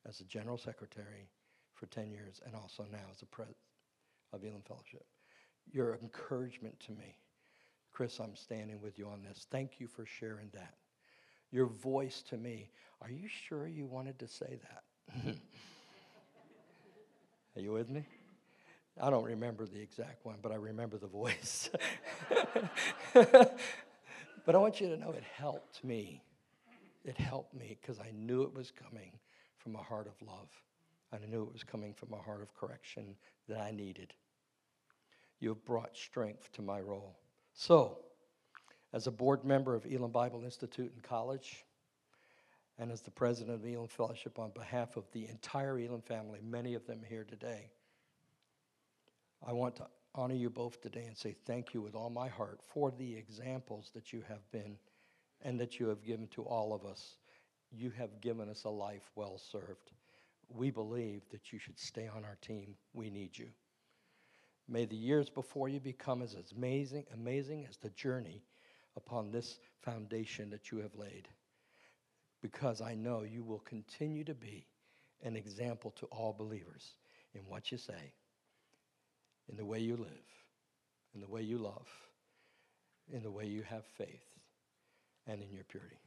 [0.07, 1.29] as a general secretary
[1.73, 3.57] for 10 years and also now as a president
[4.31, 5.05] of Elim Fellowship.
[5.71, 7.17] Your encouragement to me
[7.91, 9.45] Chris, I'm standing with you on this.
[9.51, 10.75] Thank you for sharing that.
[11.51, 12.69] Your voice to me.
[13.01, 14.83] Are you sure you wanted to say that?
[17.57, 18.05] Are you with me?
[19.01, 21.69] I don't remember the exact one, but I remember the voice.
[23.13, 26.21] but I want you to know it helped me.
[27.05, 29.13] It helped me because I knew it was coming
[29.57, 30.49] from a heart of love.
[31.11, 33.15] And I knew it was coming from a heart of correction
[33.47, 34.13] that I needed.
[35.39, 37.17] You have brought strength to my role.
[37.53, 37.99] So,
[38.93, 41.65] as a board member of Elim Bible Institute and College,
[42.77, 46.73] and as the president of Elim Fellowship on behalf of the entire Elim family, many
[46.73, 47.69] of them here today,
[49.45, 52.59] I want to honor you both today and say thank you with all my heart
[52.73, 54.77] for the examples that you have been
[55.41, 57.15] and that you have given to all of us.
[57.71, 59.91] You have given us a life well served.
[60.49, 62.75] We believe that you should stay on our team.
[62.93, 63.47] We need you.
[64.67, 68.43] May the years before you become as amazing, amazing as the journey
[68.95, 71.27] upon this foundation that you have laid.
[72.41, 74.67] Because I know you will continue to be
[75.23, 76.93] an example to all believers
[77.33, 78.13] in what you say,
[79.49, 80.27] in the way you live,
[81.13, 81.87] in the way you love,
[83.11, 84.25] in the way you have faith,
[85.27, 85.97] and in your purity.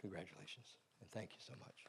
[0.00, 0.66] Congratulations,
[1.00, 1.84] and thank you so much.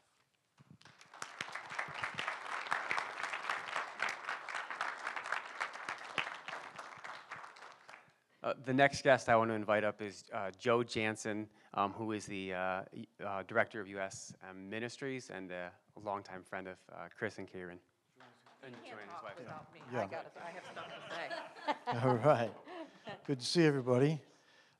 [8.42, 12.12] Uh, the next guest I want to invite up is uh, Joe Jansen, um, who
[12.12, 12.82] is the uh,
[13.24, 14.34] uh Director of U.S.
[14.48, 15.72] Um, Ministries and a
[16.04, 17.78] longtime friend of uh, Chris and Karen.
[18.64, 19.34] And Joanne, his wife.
[19.38, 19.80] Without me.
[19.92, 20.00] Yeah.
[20.00, 22.06] I, got I have stuff to say.
[22.08, 22.52] All right.
[23.26, 24.20] Good to see everybody.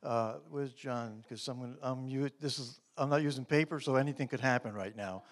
[0.03, 1.23] Uh, where's John?
[1.23, 5.25] Because I'm, I'm, this is, I'm not using paper, so anything could happen right now.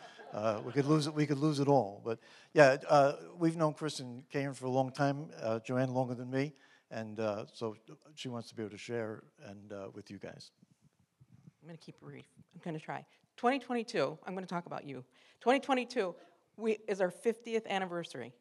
[0.65, 1.15] we could lose it.
[1.15, 2.03] We could lose it all.
[2.05, 2.19] But
[2.53, 2.77] yeah,
[3.39, 5.31] we've known Chris and Karen for a long time.
[5.65, 6.53] Joanne longer than me.
[6.91, 7.75] And uh, so
[8.15, 10.51] she wants to be able to share and uh, with you guys.
[11.63, 12.27] I'm going to keep it brief.
[12.55, 13.05] I'm going to try.
[13.39, 14.97] 2022, I'm going to talk about you.
[15.41, 16.15] 2022
[16.59, 18.35] we, is our 50th anniversary.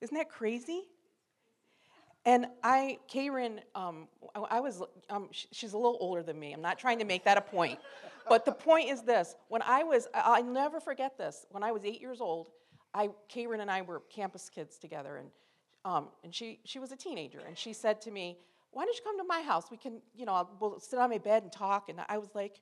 [0.00, 0.84] Isn't that crazy?
[2.26, 4.06] And I, Karen, um,
[4.50, 6.52] I, was, um, she's a little older than me.
[6.52, 7.78] I'm not trying to make that a point.
[8.28, 11.46] but the point is this when I was, I'll never forget this.
[11.50, 12.48] When I was eight years old,
[12.92, 15.28] I, Karen and I were campus kids together, and,
[15.84, 18.38] um, and she, she was a teenager, and she said to me,
[18.72, 19.70] Why don't you come to my house?
[19.70, 21.88] We can, you know, we'll sit on my bed and talk.
[21.88, 22.60] And I was like,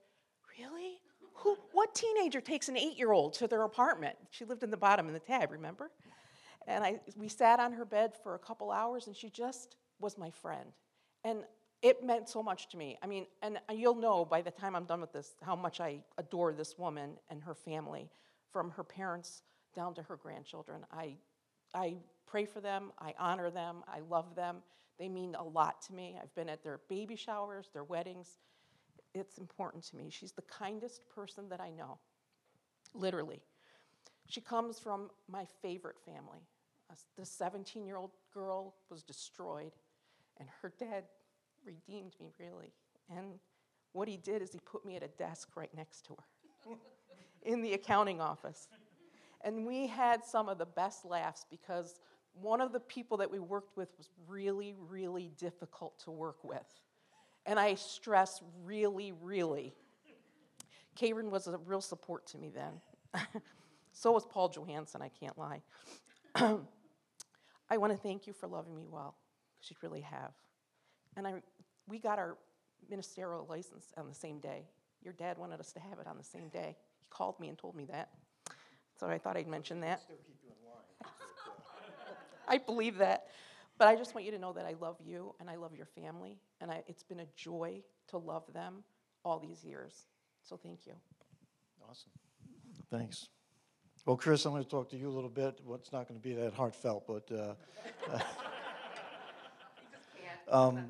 [0.59, 0.99] Really?
[1.35, 4.17] Who, what teenager takes an eight year old to their apartment?
[4.31, 5.91] She lived in the bottom in the tab, remember?
[6.69, 10.19] And I, we sat on her bed for a couple hours, and she just was
[10.19, 10.71] my friend.
[11.25, 11.41] And
[11.83, 12.99] it meant so much to me.
[13.03, 16.01] I mean, and you'll know by the time I'm done with this how much I
[16.19, 18.11] adore this woman and her family,
[18.53, 19.43] from her parents
[19.75, 20.85] down to her grandchildren.
[20.93, 21.15] I,
[21.75, 21.97] I
[22.27, 24.59] pray for them, I honor them, I love them.
[24.99, 26.17] They mean a lot to me.
[26.21, 28.39] I've been at their baby showers, their weddings.
[29.15, 30.11] It's important to me.
[30.11, 31.99] She's the kindest person that I know,
[32.95, 33.41] literally.
[34.27, 36.41] She comes from my favorite family.
[37.17, 39.73] The 17 year old girl was destroyed,
[40.39, 41.05] and her dad
[41.65, 42.73] redeemed me, really.
[43.11, 43.39] And
[43.93, 46.77] what he did is he put me at a desk right next to her
[47.43, 48.69] in the accounting office.
[49.43, 52.01] And we had some of the best laughs because
[52.41, 56.81] one of the people that we worked with was really, really difficult to work with.
[57.47, 59.75] And I stress really, really.
[60.95, 62.81] Karen was a real support to me then.
[63.93, 65.63] so was Paul Johansson, I can't lie.
[67.71, 69.17] I want to thank you for loving me well,
[69.57, 70.33] because you really have.
[71.17, 71.35] And I,
[71.87, 72.37] we got our
[72.89, 74.69] ministerial license on the same day.
[75.03, 76.77] Your dad wanted us to have it on the same day.
[76.99, 78.11] He called me and told me that.
[78.99, 80.03] So I thought I'd mention that.
[82.49, 83.27] I believe that.
[83.79, 85.87] But I just want you to know that I love you and I love your
[85.87, 88.83] family, and I, it's been a joy to love them
[89.25, 90.07] all these years.
[90.43, 90.95] So thank you.
[91.89, 92.11] Awesome.
[92.91, 93.29] Thanks.
[94.09, 95.61] Well, Chris, I'm going to talk to you a little bit.
[95.67, 98.17] Well, not going to be that heartfelt, but uh,
[100.51, 100.87] um,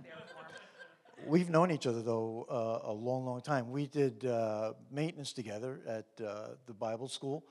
[1.27, 3.73] we've known each other though uh, a long, long time.
[3.73, 7.43] We did uh, maintenance together at uh, the Bible school.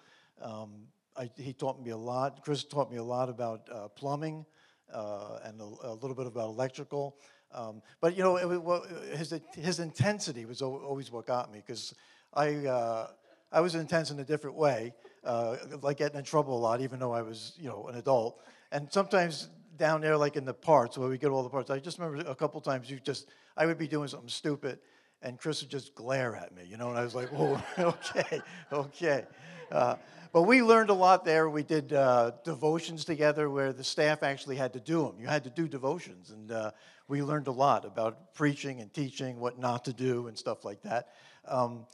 [0.41, 0.87] Um,
[1.17, 2.45] I, he taught me a lot.
[2.45, 4.45] Chris taught me a lot about uh, plumbing
[4.93, 7.17] uh, and a, a, little bit about electrical.
[7.51, 11.93] Um, but you know, it, his his intensity was always what got me because
[12.33, 13.07] I uh,
[13.51, 14.93] I was intense in a different way,
[15.27, 18.39] uh, like getting in trouble a lot, even though I was you know an adult.
[18.71, 21.79] And sometimes down there, like in the parts where we get all the parts, I
[21.79, 24.79] just remember a couple times you just I would be doing something stupid,
[25.21, 28.41] and Chris would just glare at me, you know, and I was like, whoa, okay,
[28.71, 29.25] okay.
[29.71, 29.95] Uh,
[30.31, 31.49] but we learned a lot there.
[31.49, 35.15] We did uh, devotions together where the staff actually had to do them.
[35.19, 36.71] You had to do devotions, and uh,
[37.07, 40.81] we learned a lot about preaching and teaching, what not to do, and stuff like
[40.83, 41.09] that.
[41.47, 41.85] Um,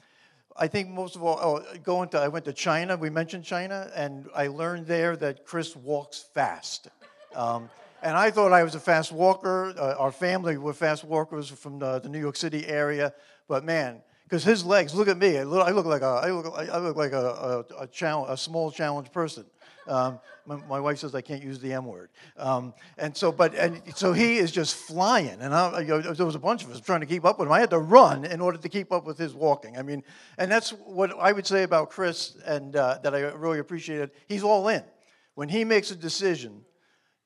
[0.56, 2.96] I think most of all, oh, going to, I went to China.
[2.96, 6.90] We mentioned China, and I learned there that Chris walks fast.
[7.36, 7.70] Um,
[8.04, 9.74] and I thought I was a fast walker.
[9.78, 13.14] Uh, our family were fast walkers from the, the New York City area,
[13.48, 14.94] but man, because his legs.
[14.94, 15.38] Look at me.
[15.38, 18.72] I look, like a I look, I look like a a, a, challenge, a small
[18.72, 19.46] challenged person.
[19.88, 22.10] Um, my, my, wife says I can't use the M word.
[22.38, 26.40] Um, and so, but and so he is just flying, and I, there was a
[26.40, 27.52] bunch of us trying to keep up with him.
[27.52, 29.78] I had to run in order to keep up with his walking.
[29.78, 30.04] I mean,
[30.38, 34.12] and that's what I would say about Chris, and uh, that I really appreciated.
[34.28, 34.84] He's all in.
[35.36, 36.64] When he makes a decision,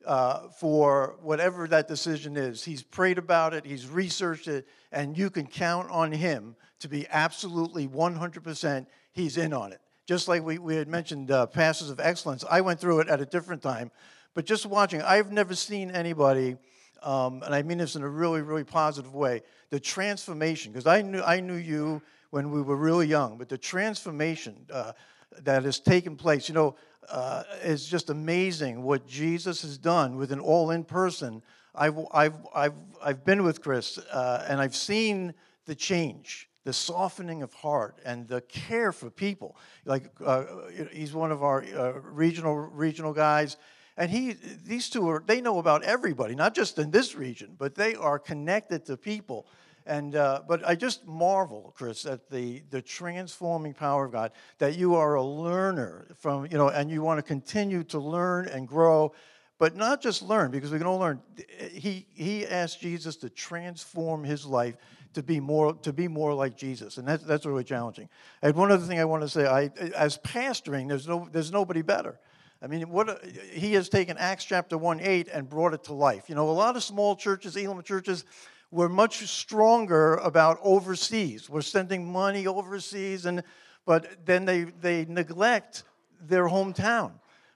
[0.08, 2.64] uh, for whatever that decision is.
[2.64, 7.06] He's prayed about it, he's researched it, and you can count on him to be
[7.10, 9.82] absolutely 100% he's in on it.
[10.08, 13.20] Just like we, we had mentioned uh, Passes of Excellence, I went through it at
[13.20, 13.92] a different time,
[14.34, 16.56] but just watching, I've never seen anybody,
[17.04, 21.02] um, and I mean this in a really, really positive way, the transformation, because I
[21.02, 24.94] knew, I knew you when we were really young, but the transformation uh,
[25.40, 26.78] that has taken place, you know,
[27.10, 31.42] uh, is just amazing what Jesus has done with an all in person.
[31.76, 35.34] I've, I've, I've, I've been with Chris uh, and I've seen
[35.66, 39.56] the change, the softening of heart, and the care for people.
[39.86, 40.44] Like uh,
[40.92, 43.56] he's one of our uh, regional regional guys,
[43.96, 44.34] and he
[44.66, 48.20] these two are they know about everybody, not just in this region, but they are
[48.20, 49.48] connected to people
[49.86, 54.76] and, uh, but I just marvel, Chris, at the, the transforming power of God, that
[54.76, 58.68] you are a learner from, you know, and you want to continue to learn and
[58.68, 59.14] grow,
[59.58, 61.22] but not just learn, because we can all learn.
[61.72, 64.76] He, he asked Jesus to transform his life
[65.18, 68.08] to be more, to be more like Jesus, and that's, that's really challenging.
[68.44, 71.82] And one other thing I want to say, I, as pastoring, there's, no, there's nobody
[71.82, 72.20] better.
[72.62, 76.30] I mean, what he has taken Acts chapter 1 8 and brought it to life.
[76.30, 78.26] You know, a lot of small churches, Elim churches,
[78.70, 81.50] we're much stronger about overseas.
[81.50, 83.42] We're sending money overseas, and,
[83.88, 85.82] but then they, they neglect
[86.22, 87.14] their hometown.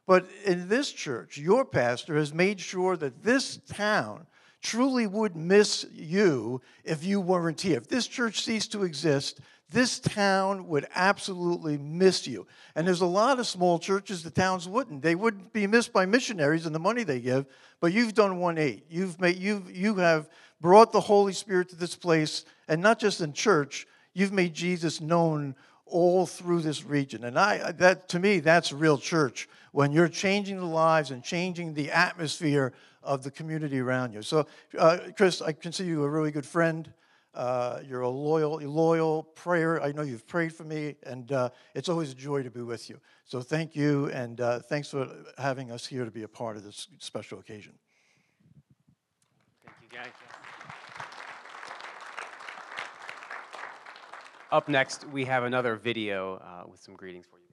[0.07, 4.25] But in this church, your pastor has made sure that this town
[4.61, 7.77] truly would miss you if you weren't here.
[7.77, 9.39] If this church ceased to exist,
[9.71, 12.45] this town would absolutely miss you.
[12.75, 15.01] And there's a lot of small churches the towns wouldn't.
[15.01, 17.45] They wouldn't be missed by missionaries and the money they give,
[17.79, 18.85] but you've done one eight.
[18.89, 23.21] You've made you've you have brought the Holy Spirit to this place, and not just
[23.21, 25.55] in church, you've made Jesus known
[25.85, 27.23] all through this region.
[27.23, 31.73] And I that to me, that's real church when you're changing the lives and changing
[31.73, 32.73] the atmosphere
[33.03, 34.21] of the community around you.
[34.21, 34.47] So,
[34.77, 36.91] uh, Chris, I consider you a really good friend.
[37.33, 39.81] Uh, you're a loyal, loyal prayer.
[39.81, 42.89] I know you've prayed for me, and uh, it's always a joy to be with
[42.89, 42.99] you.
[43.23, 46.63] So thank you, and uh, thanks for having us here to be a part of
[46.63, 47.73] this special occasion.
[49.65, 50.11] Thank you, guys.
[54.51, 57.50] Up next, we have another video uh, with some greetings for you.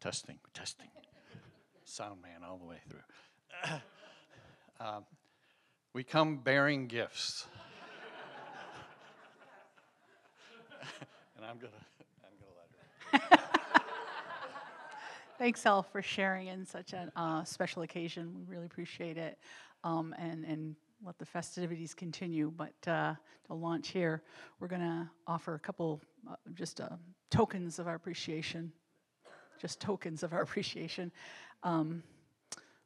[0.00, 0.88] Testing, testing.
[1.84, 3.70] Sound man all the way through.
[4.80, 5.04] Um,
[5.92, 7.48] we come bearing gifts.
[11.36, 11.72] and I'm gonna,
[12.22, 13.38] I'm gonna let her.
[15.38, 18.32] Thanks, all for sharing in such a uh, special occasion.
[18.36, 19.36] We really appreciate it.
[19.82, 22.52] Um, and, and let the festivities continue.
[22.56, 23.14] But uh,
[23.48, 24.22] to launch here,
[24.60, 26.90] we're going to offer a couple uh, just uh,
[27.30, 28.72] tokens of our appreciation.
[29.58, 31.12] Just tokens of our appreciation.
[31.62, 32.02] Um,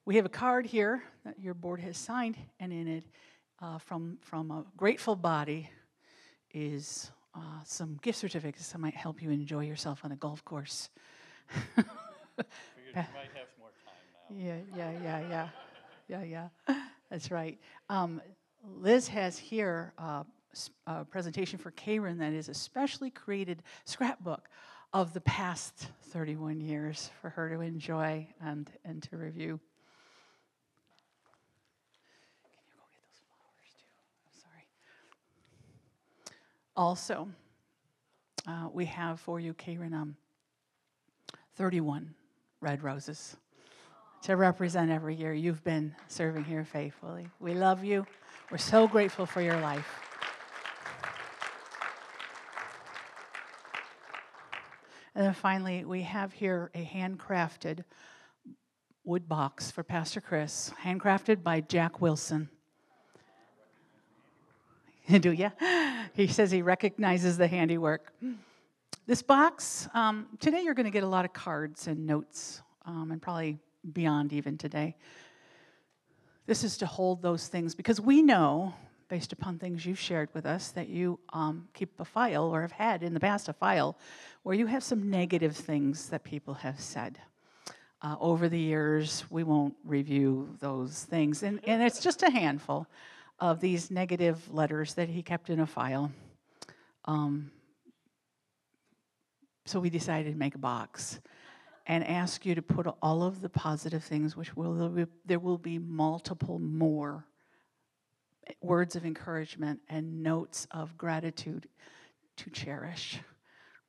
[0.04, 3.04] we have a card here that your board has signed, and in it,
[3.60, 5.70] uh, from, from a grateful body,
[6.52, 10.90] is uh, some gift certificates that might help you enjoy yourself on a golf course.
[11.54, 11.62] You
[12.94, 13.94] might have more time
[14.28, 14.36] now.
[14.36, 15.48] Yeah, yeah, yeah,
[16.08, 16.76] yeah, yeah, yeah.
[17.10, 17.58] That's right.
[17.88, 18.20] Um,
[18.64, 20.24] Liz has here uh,
[20.86, 24.48] a presentation for Karen that is a specially created scrapbook
[24.92, 29.58] of the past 31 years for her to enjoy and, and to review.
[32.42, 33.86] Can you go get those flowers too?
[34.26, 34.66] I'm sorry.
[36.76, 37.28] Also,
[38.46, 40.16] uh, we have for you, Karen, um,
[41.56, 42.14] 31
[42.60, 43.36] red roses
[44.22, 47.28] to represent every year you've been serving here faithfully.
[47.40, 48.06] We love you.
[48.50, 50.11] We're so grateful for your life.
[55.14, 57.84] And then finally, we have here a handcrafted
[59.04, 62.48] wood box for Pastor Chris, handcrafted by Jack Wilson.
[65.20, 65.50] Do you?
[66.14, 68.12] He says he recognizes the handiwork.
[69.06, 73.10] This box, um, today you're going to get a lot of cards and notes, um,
[73.10, 73.58] and probably
[73.92, 74.96] beyond even today.
[76.46, 78.74] This is to hold those things because we know,
[79.12, 82.72] based upon things you've shared with us, that you um, keep a file or have
[82.72, 83.94] had in the past a file
[84.42, 87.18] where you have some negative things that people have said.
[88.00, 92.86] Uh, over the years, we won't review those things, and, and it's just a handful
[93.38, 96.10] of these negative letters that he kept in a file.
[97.04, 97.50] Um,
[99.66, 101.20] so we decided to make a box
[101.86, 105.78] and ask you to put all of the positive things, which will there will be
[105.78, 107.26] multiple more
[108.60, 111.68] words of encouragement and notes of gratitude
[112.36, 113.20] to cherish.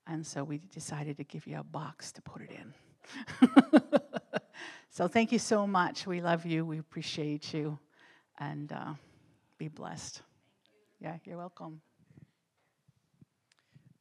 [0.07, 3.49] And so we decided to give you a box to put it in.
[4.89, 6.05] so thank you so much.
[6.05, 6.65] We love you.
[6.65, 7.79] We appreciate you.
[8.39, 8.93] And uh,
[9.57, 10.21] be blessed.
[10.99, 11.81] Yeah, you're welcome.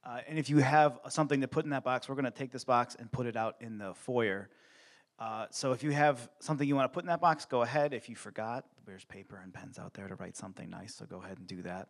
[0.05, 2.51] Uh, and if you have something to put in that box, we're going to take
[2.51, 4.49] this box and put it out in the foyer.
[5.19, 7.95] Uh, so if you have something you want to put in that box, go ahead.
[7.95, 11.23] If you forgot, there's paper and pens out there to write something nice, so go
[11.23, 11.89] ahead and do that.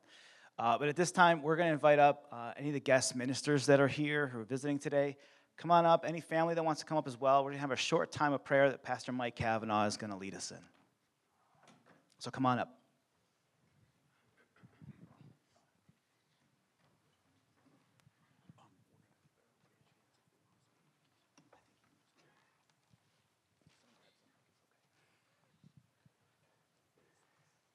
[0.58, 3.16] Uh, but at this time, we're going to invite up uh, any of the guest
[3.16, 5.16] ministers that are here who are visiting today.
[5.56, 6.04] Come on up.
[6.06, 7.42] Any family that wants to come up as well.
[7.42, 10.10] We're going to have a short time of prayer that Pastor Mike Kavanaugh is going
[10.10, 10.58] to lead us in.
[12.18, 12.81] So come on up.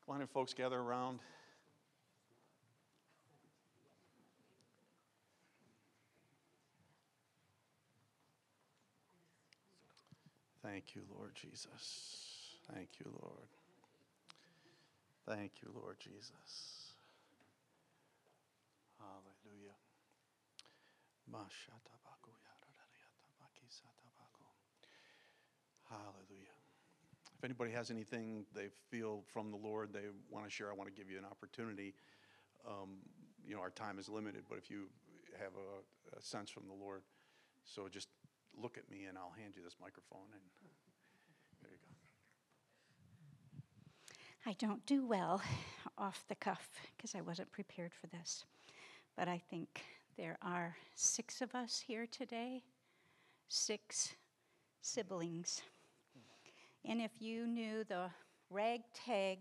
[0.09, 1.19] On in, folks, gather around.
[10.63, 12.57] Thank you, Lord Jesus.
[12.73, 13.47] Thank you, Lord.
[15.27, 16.93] Thank you, Lord Jesus.
[18.97, 19.75] Hallelujah.
[25.89, 26.26] Hallelujah.
[27.37, 30.89] If anybody has anything they feel from the Lord they want to share, I want
[30.89, 31.93] to give you an opportunity.
[32.67, 32.97] Um,
[33.47, 34.89] you know, our time is limited, but if you
[35.39, 37.03] have a, a sense from the Lord,
[37.63, 38.09] so just
[38.59, 40.41] look at me and I'll hand you this microphone and
[41.61, 41.93] there you go.
[44.49, 45.41] I don't do well
[45.97, 48.45] off the cuff because I wasn't prepared for this.
[49.15, 49.83] But I think
[50.17, 52.63] there are six of us here today,
[53.47, 54.15] six
[54.81, 55.61] siblings.
[56.87, 58.09] And if you knew the
[58.49, 59.39] ragtag,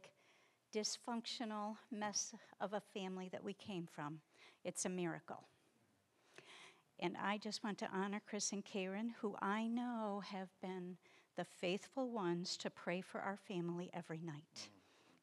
[0.74, 4.18] dysfunctional mess of a family that we came from,
[4.64, 5.44] it's a miracle.
[6.98, 10.96] And I just want to honor Chris and Karen, who I know have been
[11.36, 14.68] the faithful ones to pray for our family every night.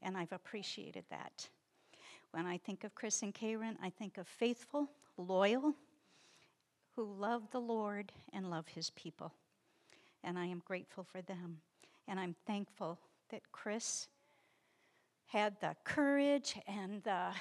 [0.02, 1.50] And I've appreciated that.
[2.32, 5.74] When I think of Chris and Karen, I think of faithful, loyal,
[6.96, 9.34] who love the Lord and love his people.
[10.24, 11.58] And I am grateful for them.
[12.08, 13.00] And I'm thankful
[13.30, 14.08] that Chris
[15.28, 17.32] had the courage and the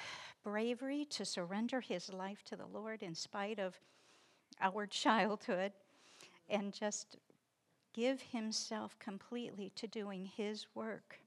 [0.43, 3.79] bravery to surrender his life to the Lord in spite of
[4.61, 5.71] our childhood
[6.49, 7.17] and just
[7.93, 11.19] give himself completely to doing his work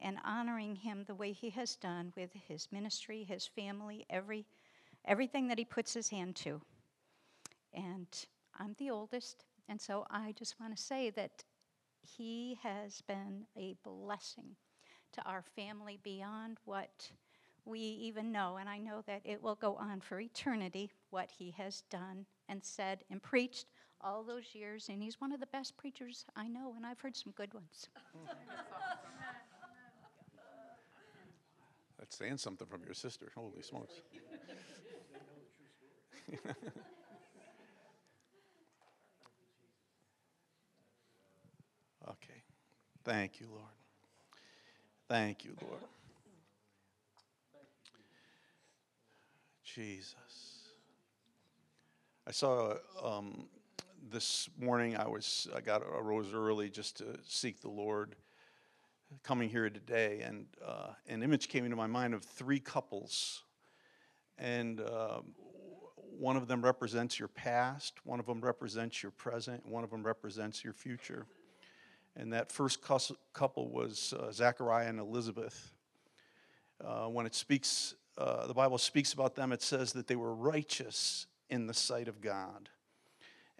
[0.00, 4.46] and honoring him the way he has done with his ministry, his family, every,
[5.04, 6.60] everything that he puts his hand to.
[7.74, 8.06] And
[8.58, 11.44] I'm the oldest, and so I just want to say that
[12.02, 14.56] he has been a blessing
[15.12, 17.10] to our family beyond what
[17.64, 18.56] we even know.
[18.58, 22.64] And I know that it will go on for eternity what he has done and
[22.64, 23.66] said and preached
[24.00, 24.88] all those years.
[24.88, 27.88] And he's one of the best preachers I know, and I've heard some good ones.
[31.98, 33.30] That's saying something from your sister.
[33.34, 34.00] Holy smokes.
[42.10, 42.42] okay.
[43.04, 43.64] Thank you, Lord.
[45.08, 45.80] Thank you, Lord.
[49.64, 50.14] Jesus.
[52.26, 53.48] I saw um,
[54.10, 54.96] this morning.
[54.96, 58.16] I was I got I rose early just to seek the Lord.
[59.24, 63.42] Coming here today, and uh, an image came into my mind of three couples,
[64.38, 65.18] and uh,
[66.16, 70.04] one of them represents your past, one of them represents your present, one of them
[70.04, 71.26] represents your future.
[72.16, 72.80] And that first
[73.32, 75.72] couple was uh, Zachariah and Elizabeth.
[76.84, 80.34] Uh, when it speaks, uh, the Bible speaks about them, it says that they were
[80.34, 82.68] righteous in the sight of God.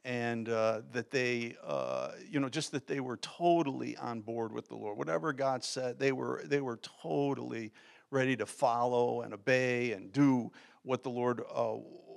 [0.04, 4.68] And uh, that they, uh, you know, just that they were totally on board with
[4.68, 4.96] the Lord.
[4.96, 7.70] Whatever God said, they were, they were totally
[8.10, 10.50] ready to follow and obey and do
[10.82, 11.74] what the Lord uh,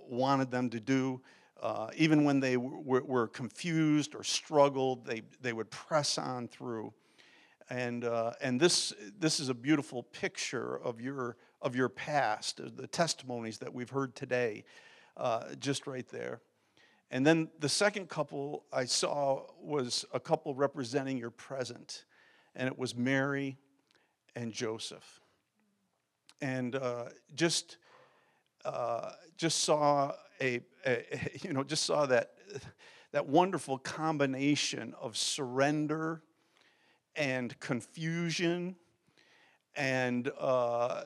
[0.09, 1.21] wanted them to do.
[1.63, 6.93] Uh, even when they w- were confused or struggled, they, they would press on through.
[7.69, 12.85] And, uh, and this, this is a beautiful picture of your, of your past, the
[12.85, 14.65] testimonies that we've heard today,
[15.15, 16.41] uh, just right there.
[17.09, 22.03] And then the second couple I saw was a couple representing your present,
[22.57, 23.57] and it was Mary
[24.35, 25.21] and Joseph.
[26.41, 27.05] And uh,
[27.35, 27.77] just,
[28.65, 30.11] uh, just saw
[30.43, 31.05] a, a,
[31.41, 32.33] you know, just saw that,
[33.11, 36.21] that wonderful combination of surrender
[37.15, 38.75] and confusion
[39.75, 41.01] and, uh,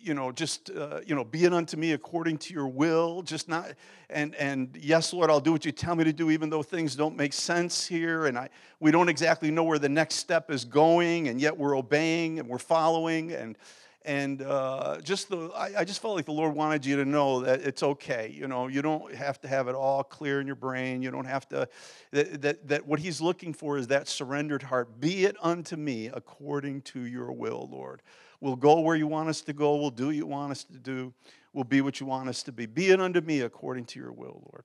[0.00, 3.48] you know, just, uh, you know, be it unto me according to your will, just
[3.48, 3.74] not,
[4.10, 6.96] and, and yes, Lord, I'll do what you tell me to do, even though things
[6.96, 8.48] don't make sense here, and I,
[8.80, 12.48] we don't exactly know where the next step is going, and yet we're obeying and
[12.48, 13.56] we're following, and,
[14.04, 17.42] and uh, just the I, I, just felt like the lord wanted you to know
[17.42, 20.56] that it's okay you know you don't have to have it all clear in your
[20.56, 21.02] brain.
[21.02, 21.68] You don't have to
[22.10, 25.00] that, that, that what he's looking for is that surrendered heart.
[25.00, 28.02] Be it unto me according to your will lord.
[28.40, 29.76] We'll go where you want us to go.
[29.76, 31.12] We'll do what you want us to do.
[31.52, 32.66] We'll be what you want us to be.
[32.66, 34.64] Be it unto me according to your will lord.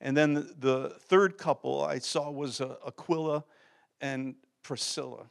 [0.00, 3.44] And then the, third couple i saw was uh, aquila
[4.00, 5.26] and priscilla.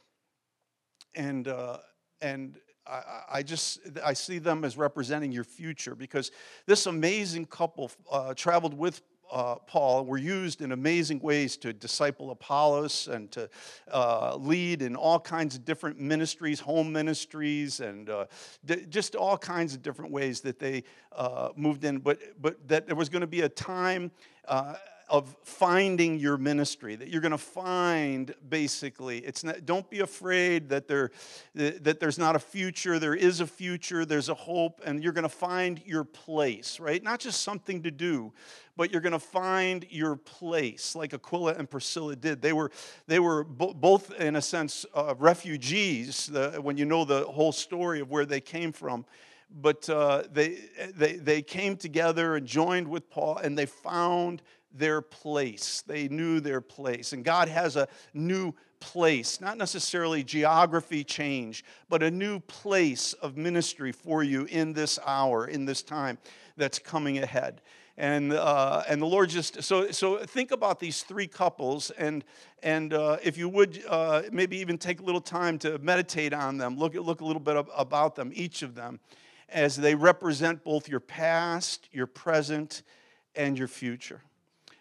[1.14, 1.78] And uh,
[2.20, 2.58] and
[2.88, 6.30] I, I, just I see them as representing your future because
[6.66, 12.30] this amazing couple uh, traveled with uh, Paul were used in amazing ways to disciple
[12.30, 13.48] Apollos and to
[13.92, 18.26] uh, lead in all kinds of different ministries, home ministries, and uh,
[18.64, 21.98] d- just all kinds of different ways that they uh, moved in.
[21.98, 24.10] But but that there was going to be a time
[24.46, 24.74] uh,
[25.08, 30.68] of finding your ministry that you're going to find basically it's not don't be afraid
[30.68, 31.10] that there
[31.54, 35.22] that there's not a future there is a future there's a hope and you're going
[35.22, 37.02] to find your place right?
[37.02, 38.32] Not just something to do
[38.76, 42.42] but you're going to find your place like aquila and priscilla did.
[42.42, 42.70] They were
[43.06, 47.52] they were bo- both in a sense uh, refugees the, when you know the whole
[47.52, 49.04] story of where they came from.
[49.48, 50.58] But uh, they,
[50.94, 54.42] they, they came together and joined with Paul, and they found
[54.78, 55.82] their place.
[55.86, 57.12] They knew their place.
[57.12, 63.36] And God has a new place, not necessarily geography change, but a new place of
[63.36, 66.18] ministry for you in this hour, in this time
[66.56, 67.62] that's coming ahead.
[67.98, 72.24] And, uh, and the Lord just, so, so think about these three couples, and,
[72.62, 76.58] and uh, if you would, uh, maybe even take a little time to meditate on
[76.58, 79.00] them, look, look a little bit about them, each of them,
[79.48, 82.82] as they represent both your past, your present,
[83.34, 84.20] and your future.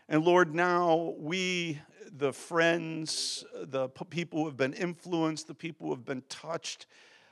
[0.07, 1.79] And Lord, now we,
[2.15, 6.85] the friends, the people who have been influenced, the people who have been touched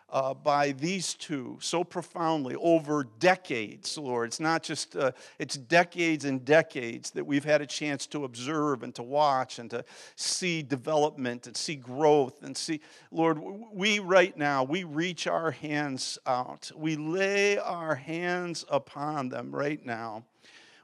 [0.10, 4.28] uh, by these two so profoundly over decades, Lord.
[4.28, 8.84] It's not just, uh, it's decades and decades that we've had a chance to observe
[8.84, 12.80] and to watch and to see development and see growth and see,
[13.12, 13.40] Lord,
[13.72, 16.72] we right now, we reach our hands out.
[16.76, 20.24] We lay our hands upon them right now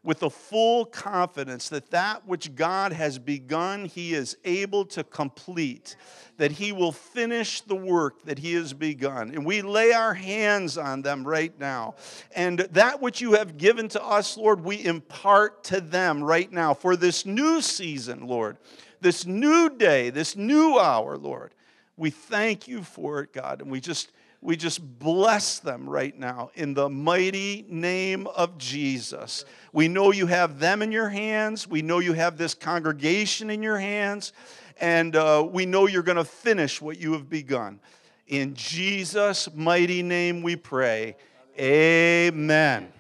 [0.03, 5.95] with the full confidence that that which God has begun, He is able to complete,
[6.37, 9.31] that He will finish the work that He has begun.
[9.31, 11.95] And we lay our hands on them right now.
[12.35, 16.73] And that which you have given to us, Lord, we impart to them right now
[16.73, 18.57] for this new season, Lord,
[19.01, 21.53] this new day, this new hour, Lord.
[21.97, 23.61] We thank you for it, God.
[23.61, 24.11] And we just
[24.41, 29.43] we just bless them right now in the mighty name of Jesus.
[29.73, 31.67] We know you have them in your hands.
[31.67, 34.31] We know you have this congregation in your hands.
[34.79, 37.81] And uh, we know you're going to finish what you have begun.
[38.27, 41.17] In Jesus' mighty name we pray.
[41.59, 42.93] Amen.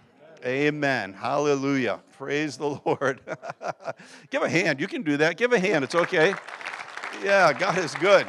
[0.43, 1.13] Amen.
[1.13, 2.01] Hallelujah.
[2.17, 3.21] Praise the Lord.
[4.29, 4.81] Give a hand.
[4.81, 5.37] You can do that.
[5.37, 5.85] Give a hand.
[5.85, 6.33] It's okay.
[7.23, 8.27] Yeah, God is good.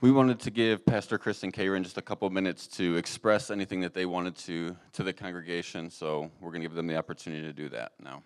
[0.00, 3.80] We wanted to give Pastor Chris and Karen just a couple minutes to express anything
[3.80, 7.42] that they wanted to to the congregation, so we're going to give them the opportunity
[7.42, 8.22] to do that now.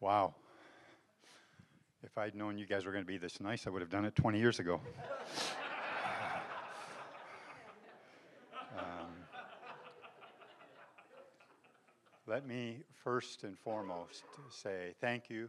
[0.00, 0.34] Wow.
[2.02, 4.06] If I'd known you guys were going to be this nice, I would have done
[4.06, 4.74] it 20 years ago.
[8.78, 9.11] um,
[12.26, 15.48] let me first and foremost say thank you.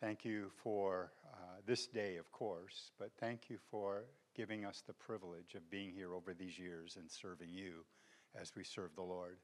[0.00, 4.02] Thank you for uh, this day, of course, but thank you for
[4.34, 7.84] giving us the privilege of being here over these years and serving you
[8.40, 9.36] as we serve the Lord.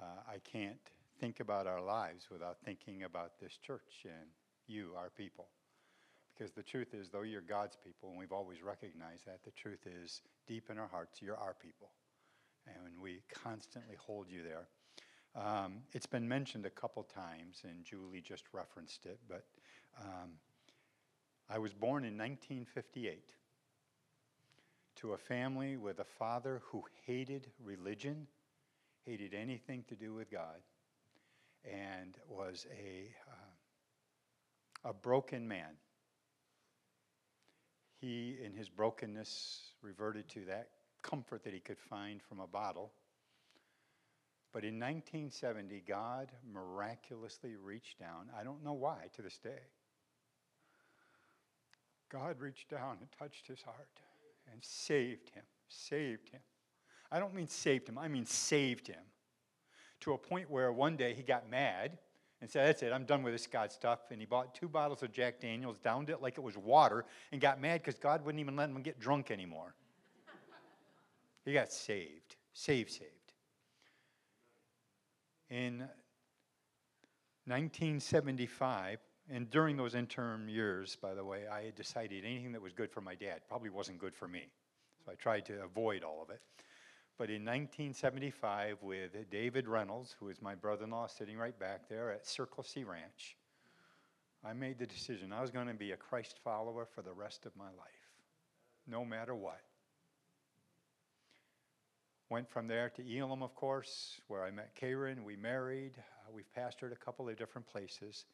[0.00, 0.78] Uh, I can't
[1.18, 4.28] think about our lives without thinking about this church and
[4.68, 5.48] you, our people.
[6.32, 9.86] Because the truth is, though you're God's people, and we've always recognized that, the truth
[9.86, 11.90] is, deep in our hearts, you're our people.
[12.66, 14.68] And we constantly hold you there.
[15.36, 19.44] Um, it's been mentioned a couple times, and Julie just referenced it, but
[20.00, 20.30] um,
[21.48, 23.32] I was born in 1958
[24.96, 28.26] to a family with a father who hated religion,
[29.06, 30.60] hated anything to do with God,
[31.64, 35.76] and was a, uh, a broken man.
[38.00, 40.70] He, in his brokenness, reverted to that
[41.02, 42.92] comfort that he could find from a bottle.
[44.52, 48.30] But in 1970, God miraculously reached down.
[48.36, 49.62] I don't know why to this day.
[52.10, 54.00] God reached down and touched his heart
[54.50, 56.40] and saved him, saved him.
[57.12, 59.02] I don't mean saved him, I mean saved him.
[60.00, 61.98] To a point where one day he got mad
[62.40, 64.00] and said, That's it, I'm done with this God stuff.
[64.10, 67.40] And he bought two bottles of Jack Daniels, downed it like it was water, and
[67.40, 69.74] got mad because God wouldn't even let him get drunk anymore.
[71.44, 73.19] he got saved, saved, saved.
[75.50, 75.80] In
[77.46, 82.72] 1975, and during those interim years, by the way, I had decided anything that was
[82.72, 84.44] good for my dad probably wasn't good for me.
[85.04, 86.40] So I tried to avoid all of it.
[87.18, 91.88] But in 1975, with David Reynolds, who is my brother in law sitting right back
[91.88, 93.36] there at Circle C Ranch,
[94.44, 97.44] I made the decision I was going to be a Christ follower for the rest
[97.44, 98.08] of my life,
[98.86, 99.60] no matter what.
[102.30, 105.24] Went from there to Elim, of course, where I met Karen.
[105.24, 105.94] We married.
[105.98, 108.24] Uh, we've pastored a couple of different places.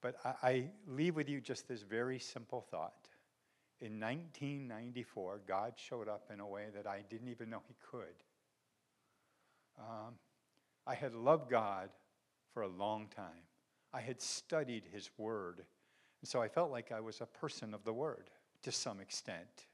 [0.00, 3.10] But I, I leave with you just this very simple thought.
[3.80, 8.22] In 1994, God showed up in a way that I didn't even know He could.
[9.78, 10.14] Um,
[10.86, 11.90] I had loved God
[12.54, 13.44] for a long time.
[13.92, 15.66] I had studied His Word.
[16.22, 18.30] And so I felt like I was a person of the Word
[18.62, 19.66] to some extent.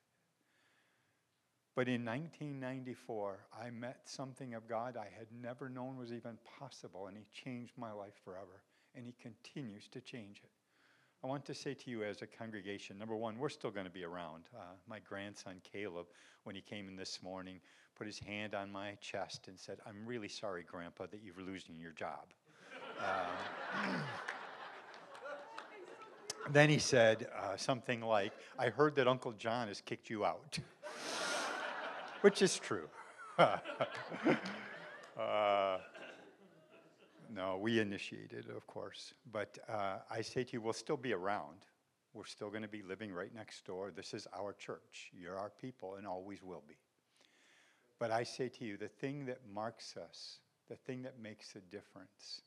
[1.79, 7.07] But in 1994, I met something of God I had never known was even possible,
[7.07, 8.65] and He changed my life forever
[8.97, 10.51] and He continues to change it.
[11.23, 13.93] I want to say to you as a congregation number one, we're still going to
[13.93, 14.43] be around.
[14.53, 16.07] Uh, my grandson Caleb,
[16.43, 17.61] when he came in this morning,
[17.97, 21.77] put his hand on my chest and said, I'm really sorry, Grandpa, that you're losing
[21.77, 22.25] your job.
[22.99, 23.95] Um,
[26.51, 30.59] then he said uh, something like, I heard that Uncle John has kicked you out,
[32.21, 32.89] which is true.
[33.39, 33.59] uh,
[37.31, 39.15] no, we initiated it, of course.
[39.31, 41.67] But uh, I say to you, we'll still be around.
[42.15, 43.93] We're still going to be living right next door.
[43.95, 45.11] This is our church.
[45.13, 46.77] You're our people and always will be.
[47.99, 50.39] But I say to you, the thing that marks us,
[50.69, 52.43] the thing that makes a difference,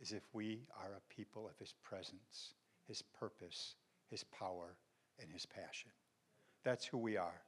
[0.00, 2.54] is if we are a people of His presence,
[2.86, 3.74] His purpose,
[4.10, 4.76] His power,
[5.20, 5.90] and His passion.
[6.64, 7.45] That's who we are.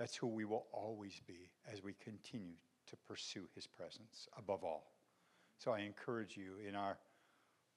[0.00, 2.54] That's who we will always be as we continue
[2.86, 4.94] to pursue His presence above all.
[5.58, 6.96] So I encourage you in our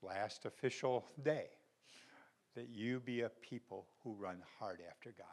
[0.01, 1.47] last official day
[2.55, 5.27] that you be a people who run hard after God.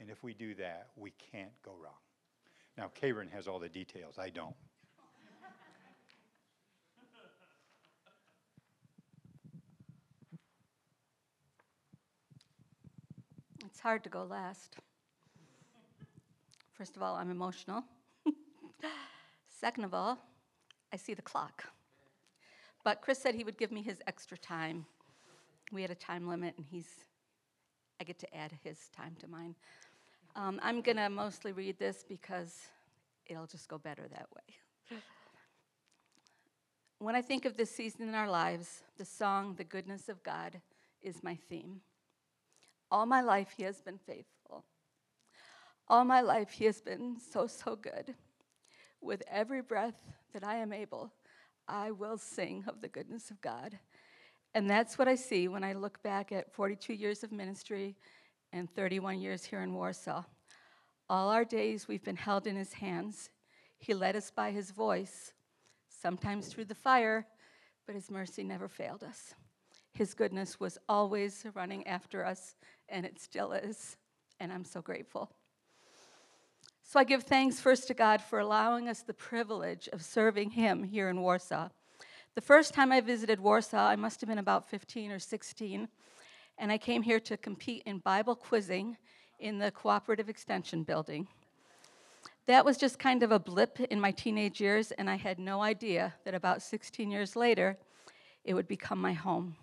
[0.00, 1.94] And if we do that, we can't go wrong.
[2.76, 4.18] Now, Karen has all the details.
[4.18, 4.54] I don't.
[13.64, 14.76] It's hard to go last.
[16.78, 17.82] First of all, I'm emotional.
[19.48, 20.16] Second of all,
[20.92, 21.64] I see the clock.
[22.84, 24.86] But Chris said he would give me his extra time.
[25.72, 26.86] We had a time limit, and he's,
[28.00, 29.56] I get to add his time to mine.
[30.36, 32.54] Um, I'm going to mostly read this because
[33.26, 34.98] it'll just go better that way.
[37.00, 40.60] When I think of this season in our lives, the song, The Goodness of God,
[41.00, 41.80] is my theme.
[42.90, 44.37] All my life, He has been faithful.
[45.90, 48.14] All my life, He has been so, so good.
[49.00, 50.02] With every breath
[50.34, 51.12] that I am able,
[51.66, 53.78] I will sing of the goodness of God.
[54.54, 57.96] And that's what I see when I look back at 42 years of ministry
[58.52, 60.24] and 31 years here in Warsaw.
[61.08, 63.30] All our days we've been held in His hands.
[63.78, 65.32] He led us by His voice,
[65.88, 67.26] sometimes through the fire,
[67.86, 69.34] but His mercy never failed us.
[69.94, 72.56] His goodness was always running after us,
[72.90, 73.96] and it still is,
[74.38, 75.30] and I'm so grateful.
[76.90, 80.82] So I give thanks first to God for allowing us the privilege of serving Him
[80.82, 81.68] here in Warsaw.
[82.34, 85.86] The first time I visited Warsaw, I must have been about 15 or 16,
[86.56, 88.96] and I came here to compete in Bible quizzing
[89.38, 91.28] in the Cooperative Extension Building.
[92.46, 95.60] That was just kind of a blip in my teenage years, and I had no
[95.60, 97.76] idea that about 16 years later,
[98.46, 99.56] it would become my home.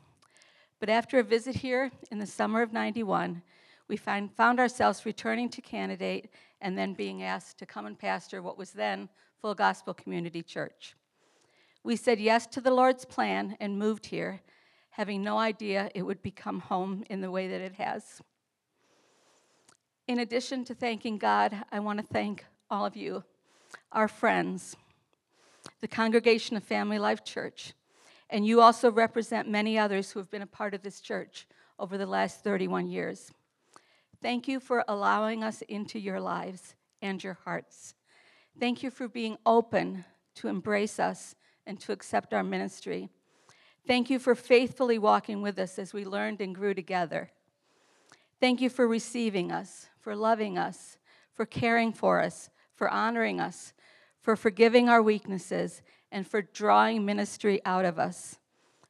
[0.79, 3.41] But after a visit here in the summer of 91,
[3.87, 6.29] we find, found ourselves returning to candidate
[6.61, 9.09] and then being asked to come and pastor what was then
[9.41, 10.95] Full Gospel Community Church.
[11.83, 14.41] We said yes to the Lord's plan and moved here,
[14.89, 18.21] having no idea it would become home in the way that it has.
[20.07, 23.23] In addition to thanking God, I want to thank all of you,
[23.91, 24.75] our friends,
[25.81, 27.73] the congregation of Family Life Church,
[28.29, 31.45] and you also represent many others who have been a part of this church
[31.77, 33.31] over the last 31 years.
[34.25, 37.93] Thank you for allowing us into your lives and your hearts.
[38.59, 40.03] Thank you for being open
[40.37, 41.35] to embrace us
[41.67, 43.07] and to accept our ministry.
[43.85, 47.29] Thank you for faithfully walking with us as we learned and grew together.
[48.39, 50.97] Thank you for receiving us, for loving us,
[51.31, 53.73] for caring for us, for honoring us,
[54.19, 58.39] for forgiving our weaknesses, and for drawing ministry out of us,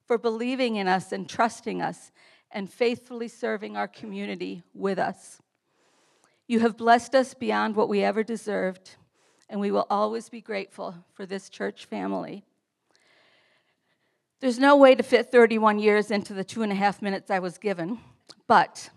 [0.05, 2.13] for believing in us and trusting us,
[2.56, 5.41] and faithfully serving our community with us.
[6.48, 8.95] You have blessed us beyond what we ever deserved,
[9.49, 12.45] and we will always be grateful for this church family.
[14.40, 17.40] There's no way to fit 31 years into the two and a half minutes I
[17.40, 17.99] was given,
[18.48, 18.90] but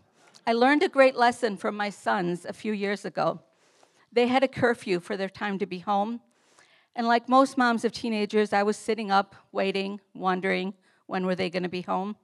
[0.46, 3.40] I learned a great lesson from my sons a few years ago.
[4.12, 6.20] They had a curfew for their time to be home,
[6.94, 10.74] and like most moms of teenagers, I was sitting up, waiting, wondering
[11.06, 12.14] when were they going to be home.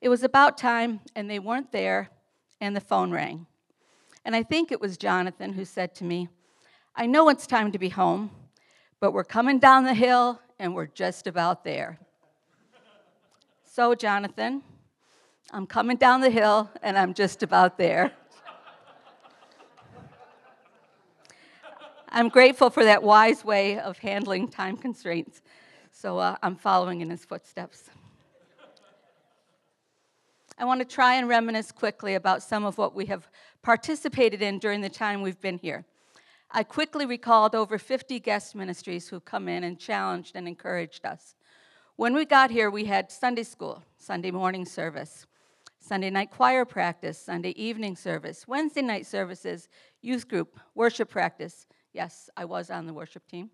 [0.00, 2.10] It was about time, and they weren't there,
[2.60, 3.46] and the phone rang.
[4.24, 6.28] And I think it was Jonathan who said to me,
[6.94, 8.30] I know it's time to be home,
[9.00, 11.98] but we're coming down the hill, and we're just about there.
[13.64, 14.62] so, Jonathan,
[15.52, 18.12] I'm coming down the hill, and I'm just about there.
[22.10, 25.42] I'm grateful for that wise way of handling time constraints.
[25.90, 27.90] So uh, I'm following in his footsteps.
[30.58, 33.28] I want to try and reminisce quickly about some of what we have
[33.62, 35.84] participated in during the time we've been here.
[36.50, 41.36] I quickly recalled over 50 guest ministries who come in and challenged and encouraged us.
[41.96, 45.26] When we got here, we had Sunday school, Sunday morning service,
[45.78, 49.68] Sunday night choir practice, Sunday evening service, Wednesday night services,
[50.02, 53.50] youth group, worship practice, Yes, I was on the worship team.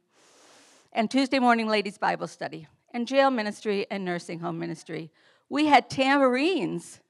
[0.93, 5.11] And Tuesday morning ladies' Bible study, and jail ministry and nursing home ministry.
[5.49, 7.01] We had tambourines,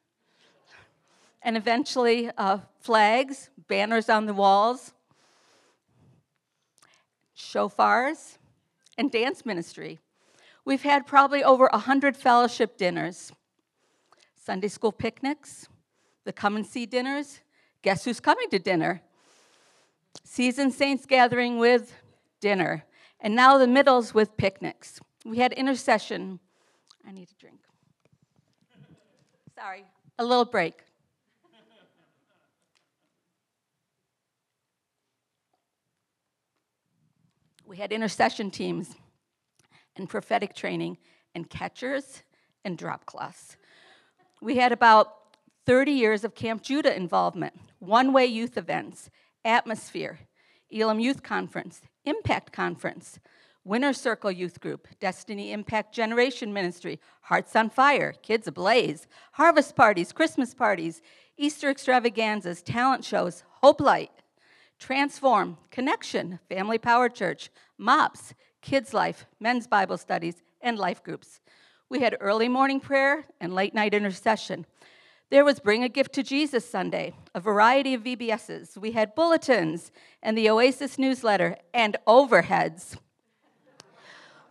[1.42, 4.92] and eventually uh, flags, banners on the walls,
[7.36, 8.38] shofars,
[8.98, 10.00] and dance ministry.
[10.64, 13.32] We've had probably over 100 fellowship dinners,
[14.34, 15.68] Sunday school picnics,
[16.24, 17.40] the come and see dinners.
[17.82, 19.02] Guess who's coming to dinner?
[20.22, 21.94] Season Saints gathering with
[22.40, 22.84] dinner,
[23.20, 25.00] and now the middles with picnics.
[25.24, 26.40] We had intercession.
[27.06, 27.60] I need a drink.
[29.56, 29.84] Sorry,
[30.18, 30.74] a little break.
[37.66, 38.94] We had intercession teams
[39.96, 40.98] and prophetic training
[41.34, 42.22] and catchers
[42.64, 43.56] and drop class.
[44.42, 45.14] We had about
[45.66, 49.08] 30 years of Camp Judah involvement, one way youth events,
[49.44, 50.18] Atmosphere,
[50.70, 53.18] Elim Youth Conference, Impact Conference,
[53.66, 60.12] Winter Circle Youth Group, Destiny Impact Generation Ministry, Hearts on Fire, Kids Ablaze, Harvest Parties,
[60.12, 61.00] Christmas Parties,
[61.38, 64.10] Easter Extravaganzas, Talent Shows, Hope Light,
[64.78, 71.40] Transform, Connection, Family Power Church, MOPS, Kids Life, Men's Bible Studies, and Life Groups.
[71.88, 74.66] We had early morning prayer and late night intercession.
[75.30, 78.76] There was Bring a Gift to Jesus Sunday, a variety of VBSs.
[78.76, 79.90] We had bulletins
[80.22, 82.98] and the Oasis newsletter and overheads.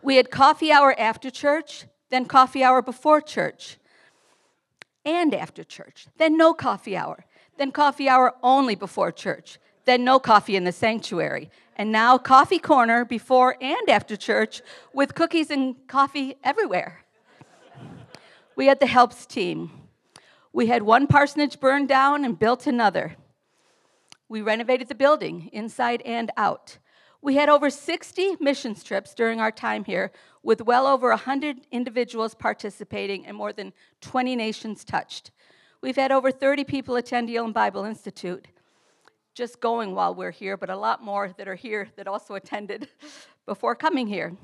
[0.04, 3.78] We had coffee hour after church, then coffee hour before church,
[5.02, 7.24] and after church, then no coffee hour,
[7.56, 12.58] then coffee hour only before church, then no coffee in the sanctuary, and now coffee
[12.58, 14.60] corner before and after church
[14.92, 17.02] with cookies and coffee everywhere.
[18.56, 19.70] We had the helps team.
[20.52, 23.16] We had one parsonage burned down and built another.
[24.28, 26.76] We renovated the building inside and out.
[27.24, 32.34] We had over 60 missions trips during our time here, with well over 100 individuals
[32.34, 33.72] participating and more than
[34.02, 35.30] 20 nations touched.
[35.80, 38.46] We've had over 30 people attend Elim Bible Institute,
[39.34, 42.88] just going while we're here, but a lot more that are here that also attended
[43.46, 44.36] before coming here.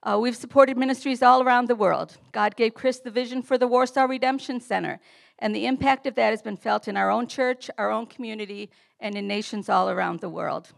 [0.00, 2.16] Uh, we've supported ministries all around the world.
[2.30, 5.00] God gave Chris the vision for the Warsaw Redemption Center,
[5.40, 8.70] and the impact of that has been felt in our own church, our own community,
[9.00, 10.72] and in nations all around the world.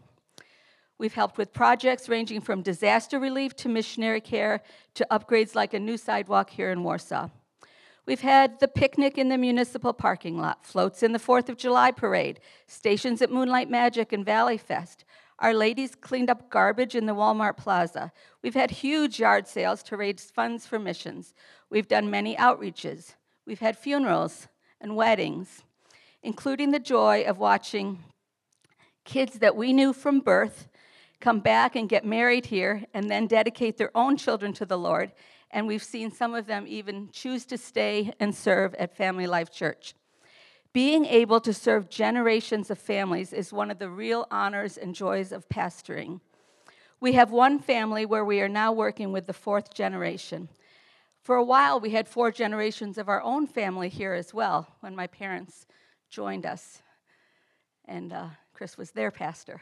[1.01, 4.61] We've helped with projects ranging from disaster relief to missionary care
[4.93, 7.29] to upgrades like a new sidewalk here in Warsaw.
[8.05, 11.89] We've had the picnic in the municipal parking lot, floats in the 4th of July
[11.89, 15.03] parade, stations at Moonlight Magic and Valley Fest.
[15.39, 18.11] Our ladies cleaned up garbage in the Walmart Plaza.
[18.43, 21.33] We've had huge yard sales to raise funds for missions.
[21.71, 23.15] We've done many outreaches.
[23.47, 24.49] We've had funerals
[24.79, 25.63] and weddings,
[26.21, 28.03] including the joy of watching
[29.03, 30.67] kids that we knew from birth
[31.21, 35.11] come back and get married here and then dedicate their own children to the Lord.
[35.51, 39.51] And we've seen some of them even choose to stay and serve at Family Life
[39.51, 39.93] Church.
[40.73, 45.31] Being able to serve generations of families is one of the real honors and joys
[45.31, 46.21] of pastoring.
[47.01, 50.47] We have one family where we are now working with the fourth generation.
[51.21, 54.95] For a while, we had four generations of our own family here as well when
[54.95, 55.65] my parents
[56.09, 56.81] joined us,
[57.85, 59.61] and uh, Chris was their pastor.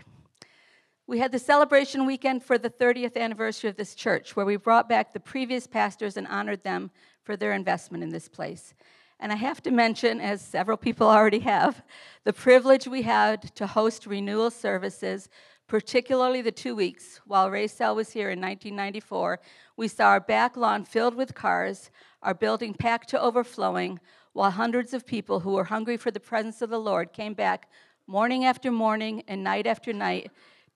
[1.10, 4.88] We had the celebration weekend for the 30th anniversary of this church, where we brought
[4.88, 6.91] back the previous pastors and honored them
[7.23, 8.76] for their investment in this place.
[9.19, 11.84] And I have to mention, as several people already have,
[12.26, 15.30] the privilege we had to host renewal services,
[15.65, 19.40] particularly the two weeks while Ray Sell was here in 1994.
[19.77, 21.90] We saw our back lawn filled with cars,
[22.22, 23.99] our building packed to overflowing,
[24.34, 27.68] while hundreds of people who were hungry for the presence of the Lord came back
[28.06, 30.30] morning after morning and night after night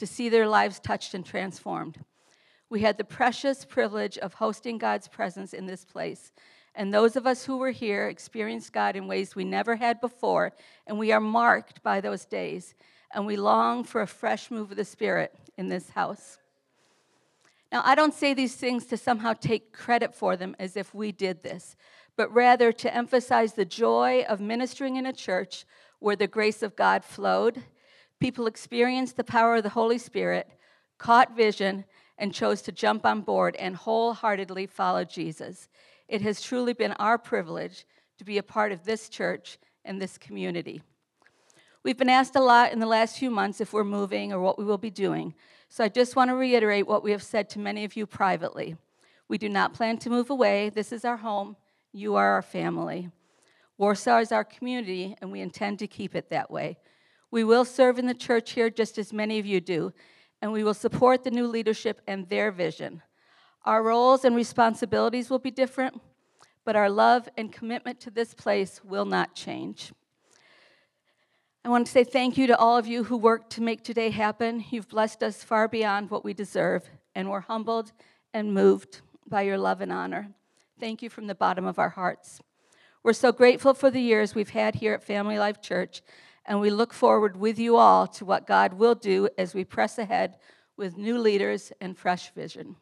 [0.04, 1.98] to see their lives touched and transformed.
[2.70, 6.34] We had the precious privilege of hosting God's presence in this place.
[6.76, 10.52] And those of us who were here experienced God in ways we never had before,
[10.86, 12.76] and we are marked by those days.
[13.14, 16.38] And we long for a fresh move of the Spirit in this house.
[17.72, 21.14] Now, I don't say these things to somehow take credit for them as if we
[21.14, 21.78] did this,
[22.18, 25.64] but rather to emphasize the joy of ministering in a church
[26.00, 27.64] where the grace of God flowed
[28.20, 30.50] People experienced the power of the Holy Spirit,
[30.98, 31.86] caught vision,
[32.18, 35.68] and chose to jump on board and wholeheartedly follow Jesus.
[36.08, 37.86] It has truly been our privilege
[38.18, 40.82] to be a part of this church and this community.
[41.84, 44.58] We've been asked a lot in the last few months if we're moving or what
[44.58, 45.34] we will be doing.
[45.68, 48.78] So I just want to reiterate what we have said to many of you privately.
[49.28, 50.70] We do not plan to move away.
[50.70, 51.58] This is our home.
[51.92, 53.10] You are our family.
[53.78, 56.78] Warsaw is our community, and we intend to keep it that way.
[57.34, 59.92] We will serve in the church here just as many of you do,
[60.40, 63.02] and we will support the new leadership and their vision.
[63.66, 66.00] Our roles and responsibilities will be different,
[66.64, 69.92] but our love and commitment to this place will not change.
[71.66, 74.12] I want to say thank you to all of you who worked to make today
[74.12, 74.64] happen.
[74.70, 77.94] You've blessed us far beyond what we deserve, and we're humbled
[78.32, 80.30] and moved by your love and honor.
[80.80, 82.42] Thank you from the bottom of our hearts.
[83.02, 86.04] We're so grateful for the years we've had here at Family Life Church
[86.46, 89.98] and we look forward with you all to what God will do as we press
[89.98, 90.38] ahead
[90.76, 92.76] with new leaders and fresh vision.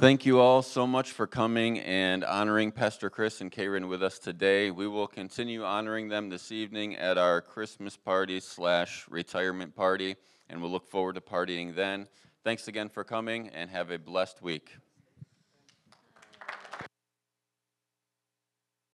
[0.00, 4.20] Thank you all so much for coming and honoring Pastor Chris and Karen with us
[4.20, 4.70] today.
[4.70, 10.14] We will continue honoring them this evening at our Christmas party slash retirement party,
[10.48, 12.06] and we'll look forward to partying then.
[12.48, 14.70] Thanks again for coming, and have a blessed week.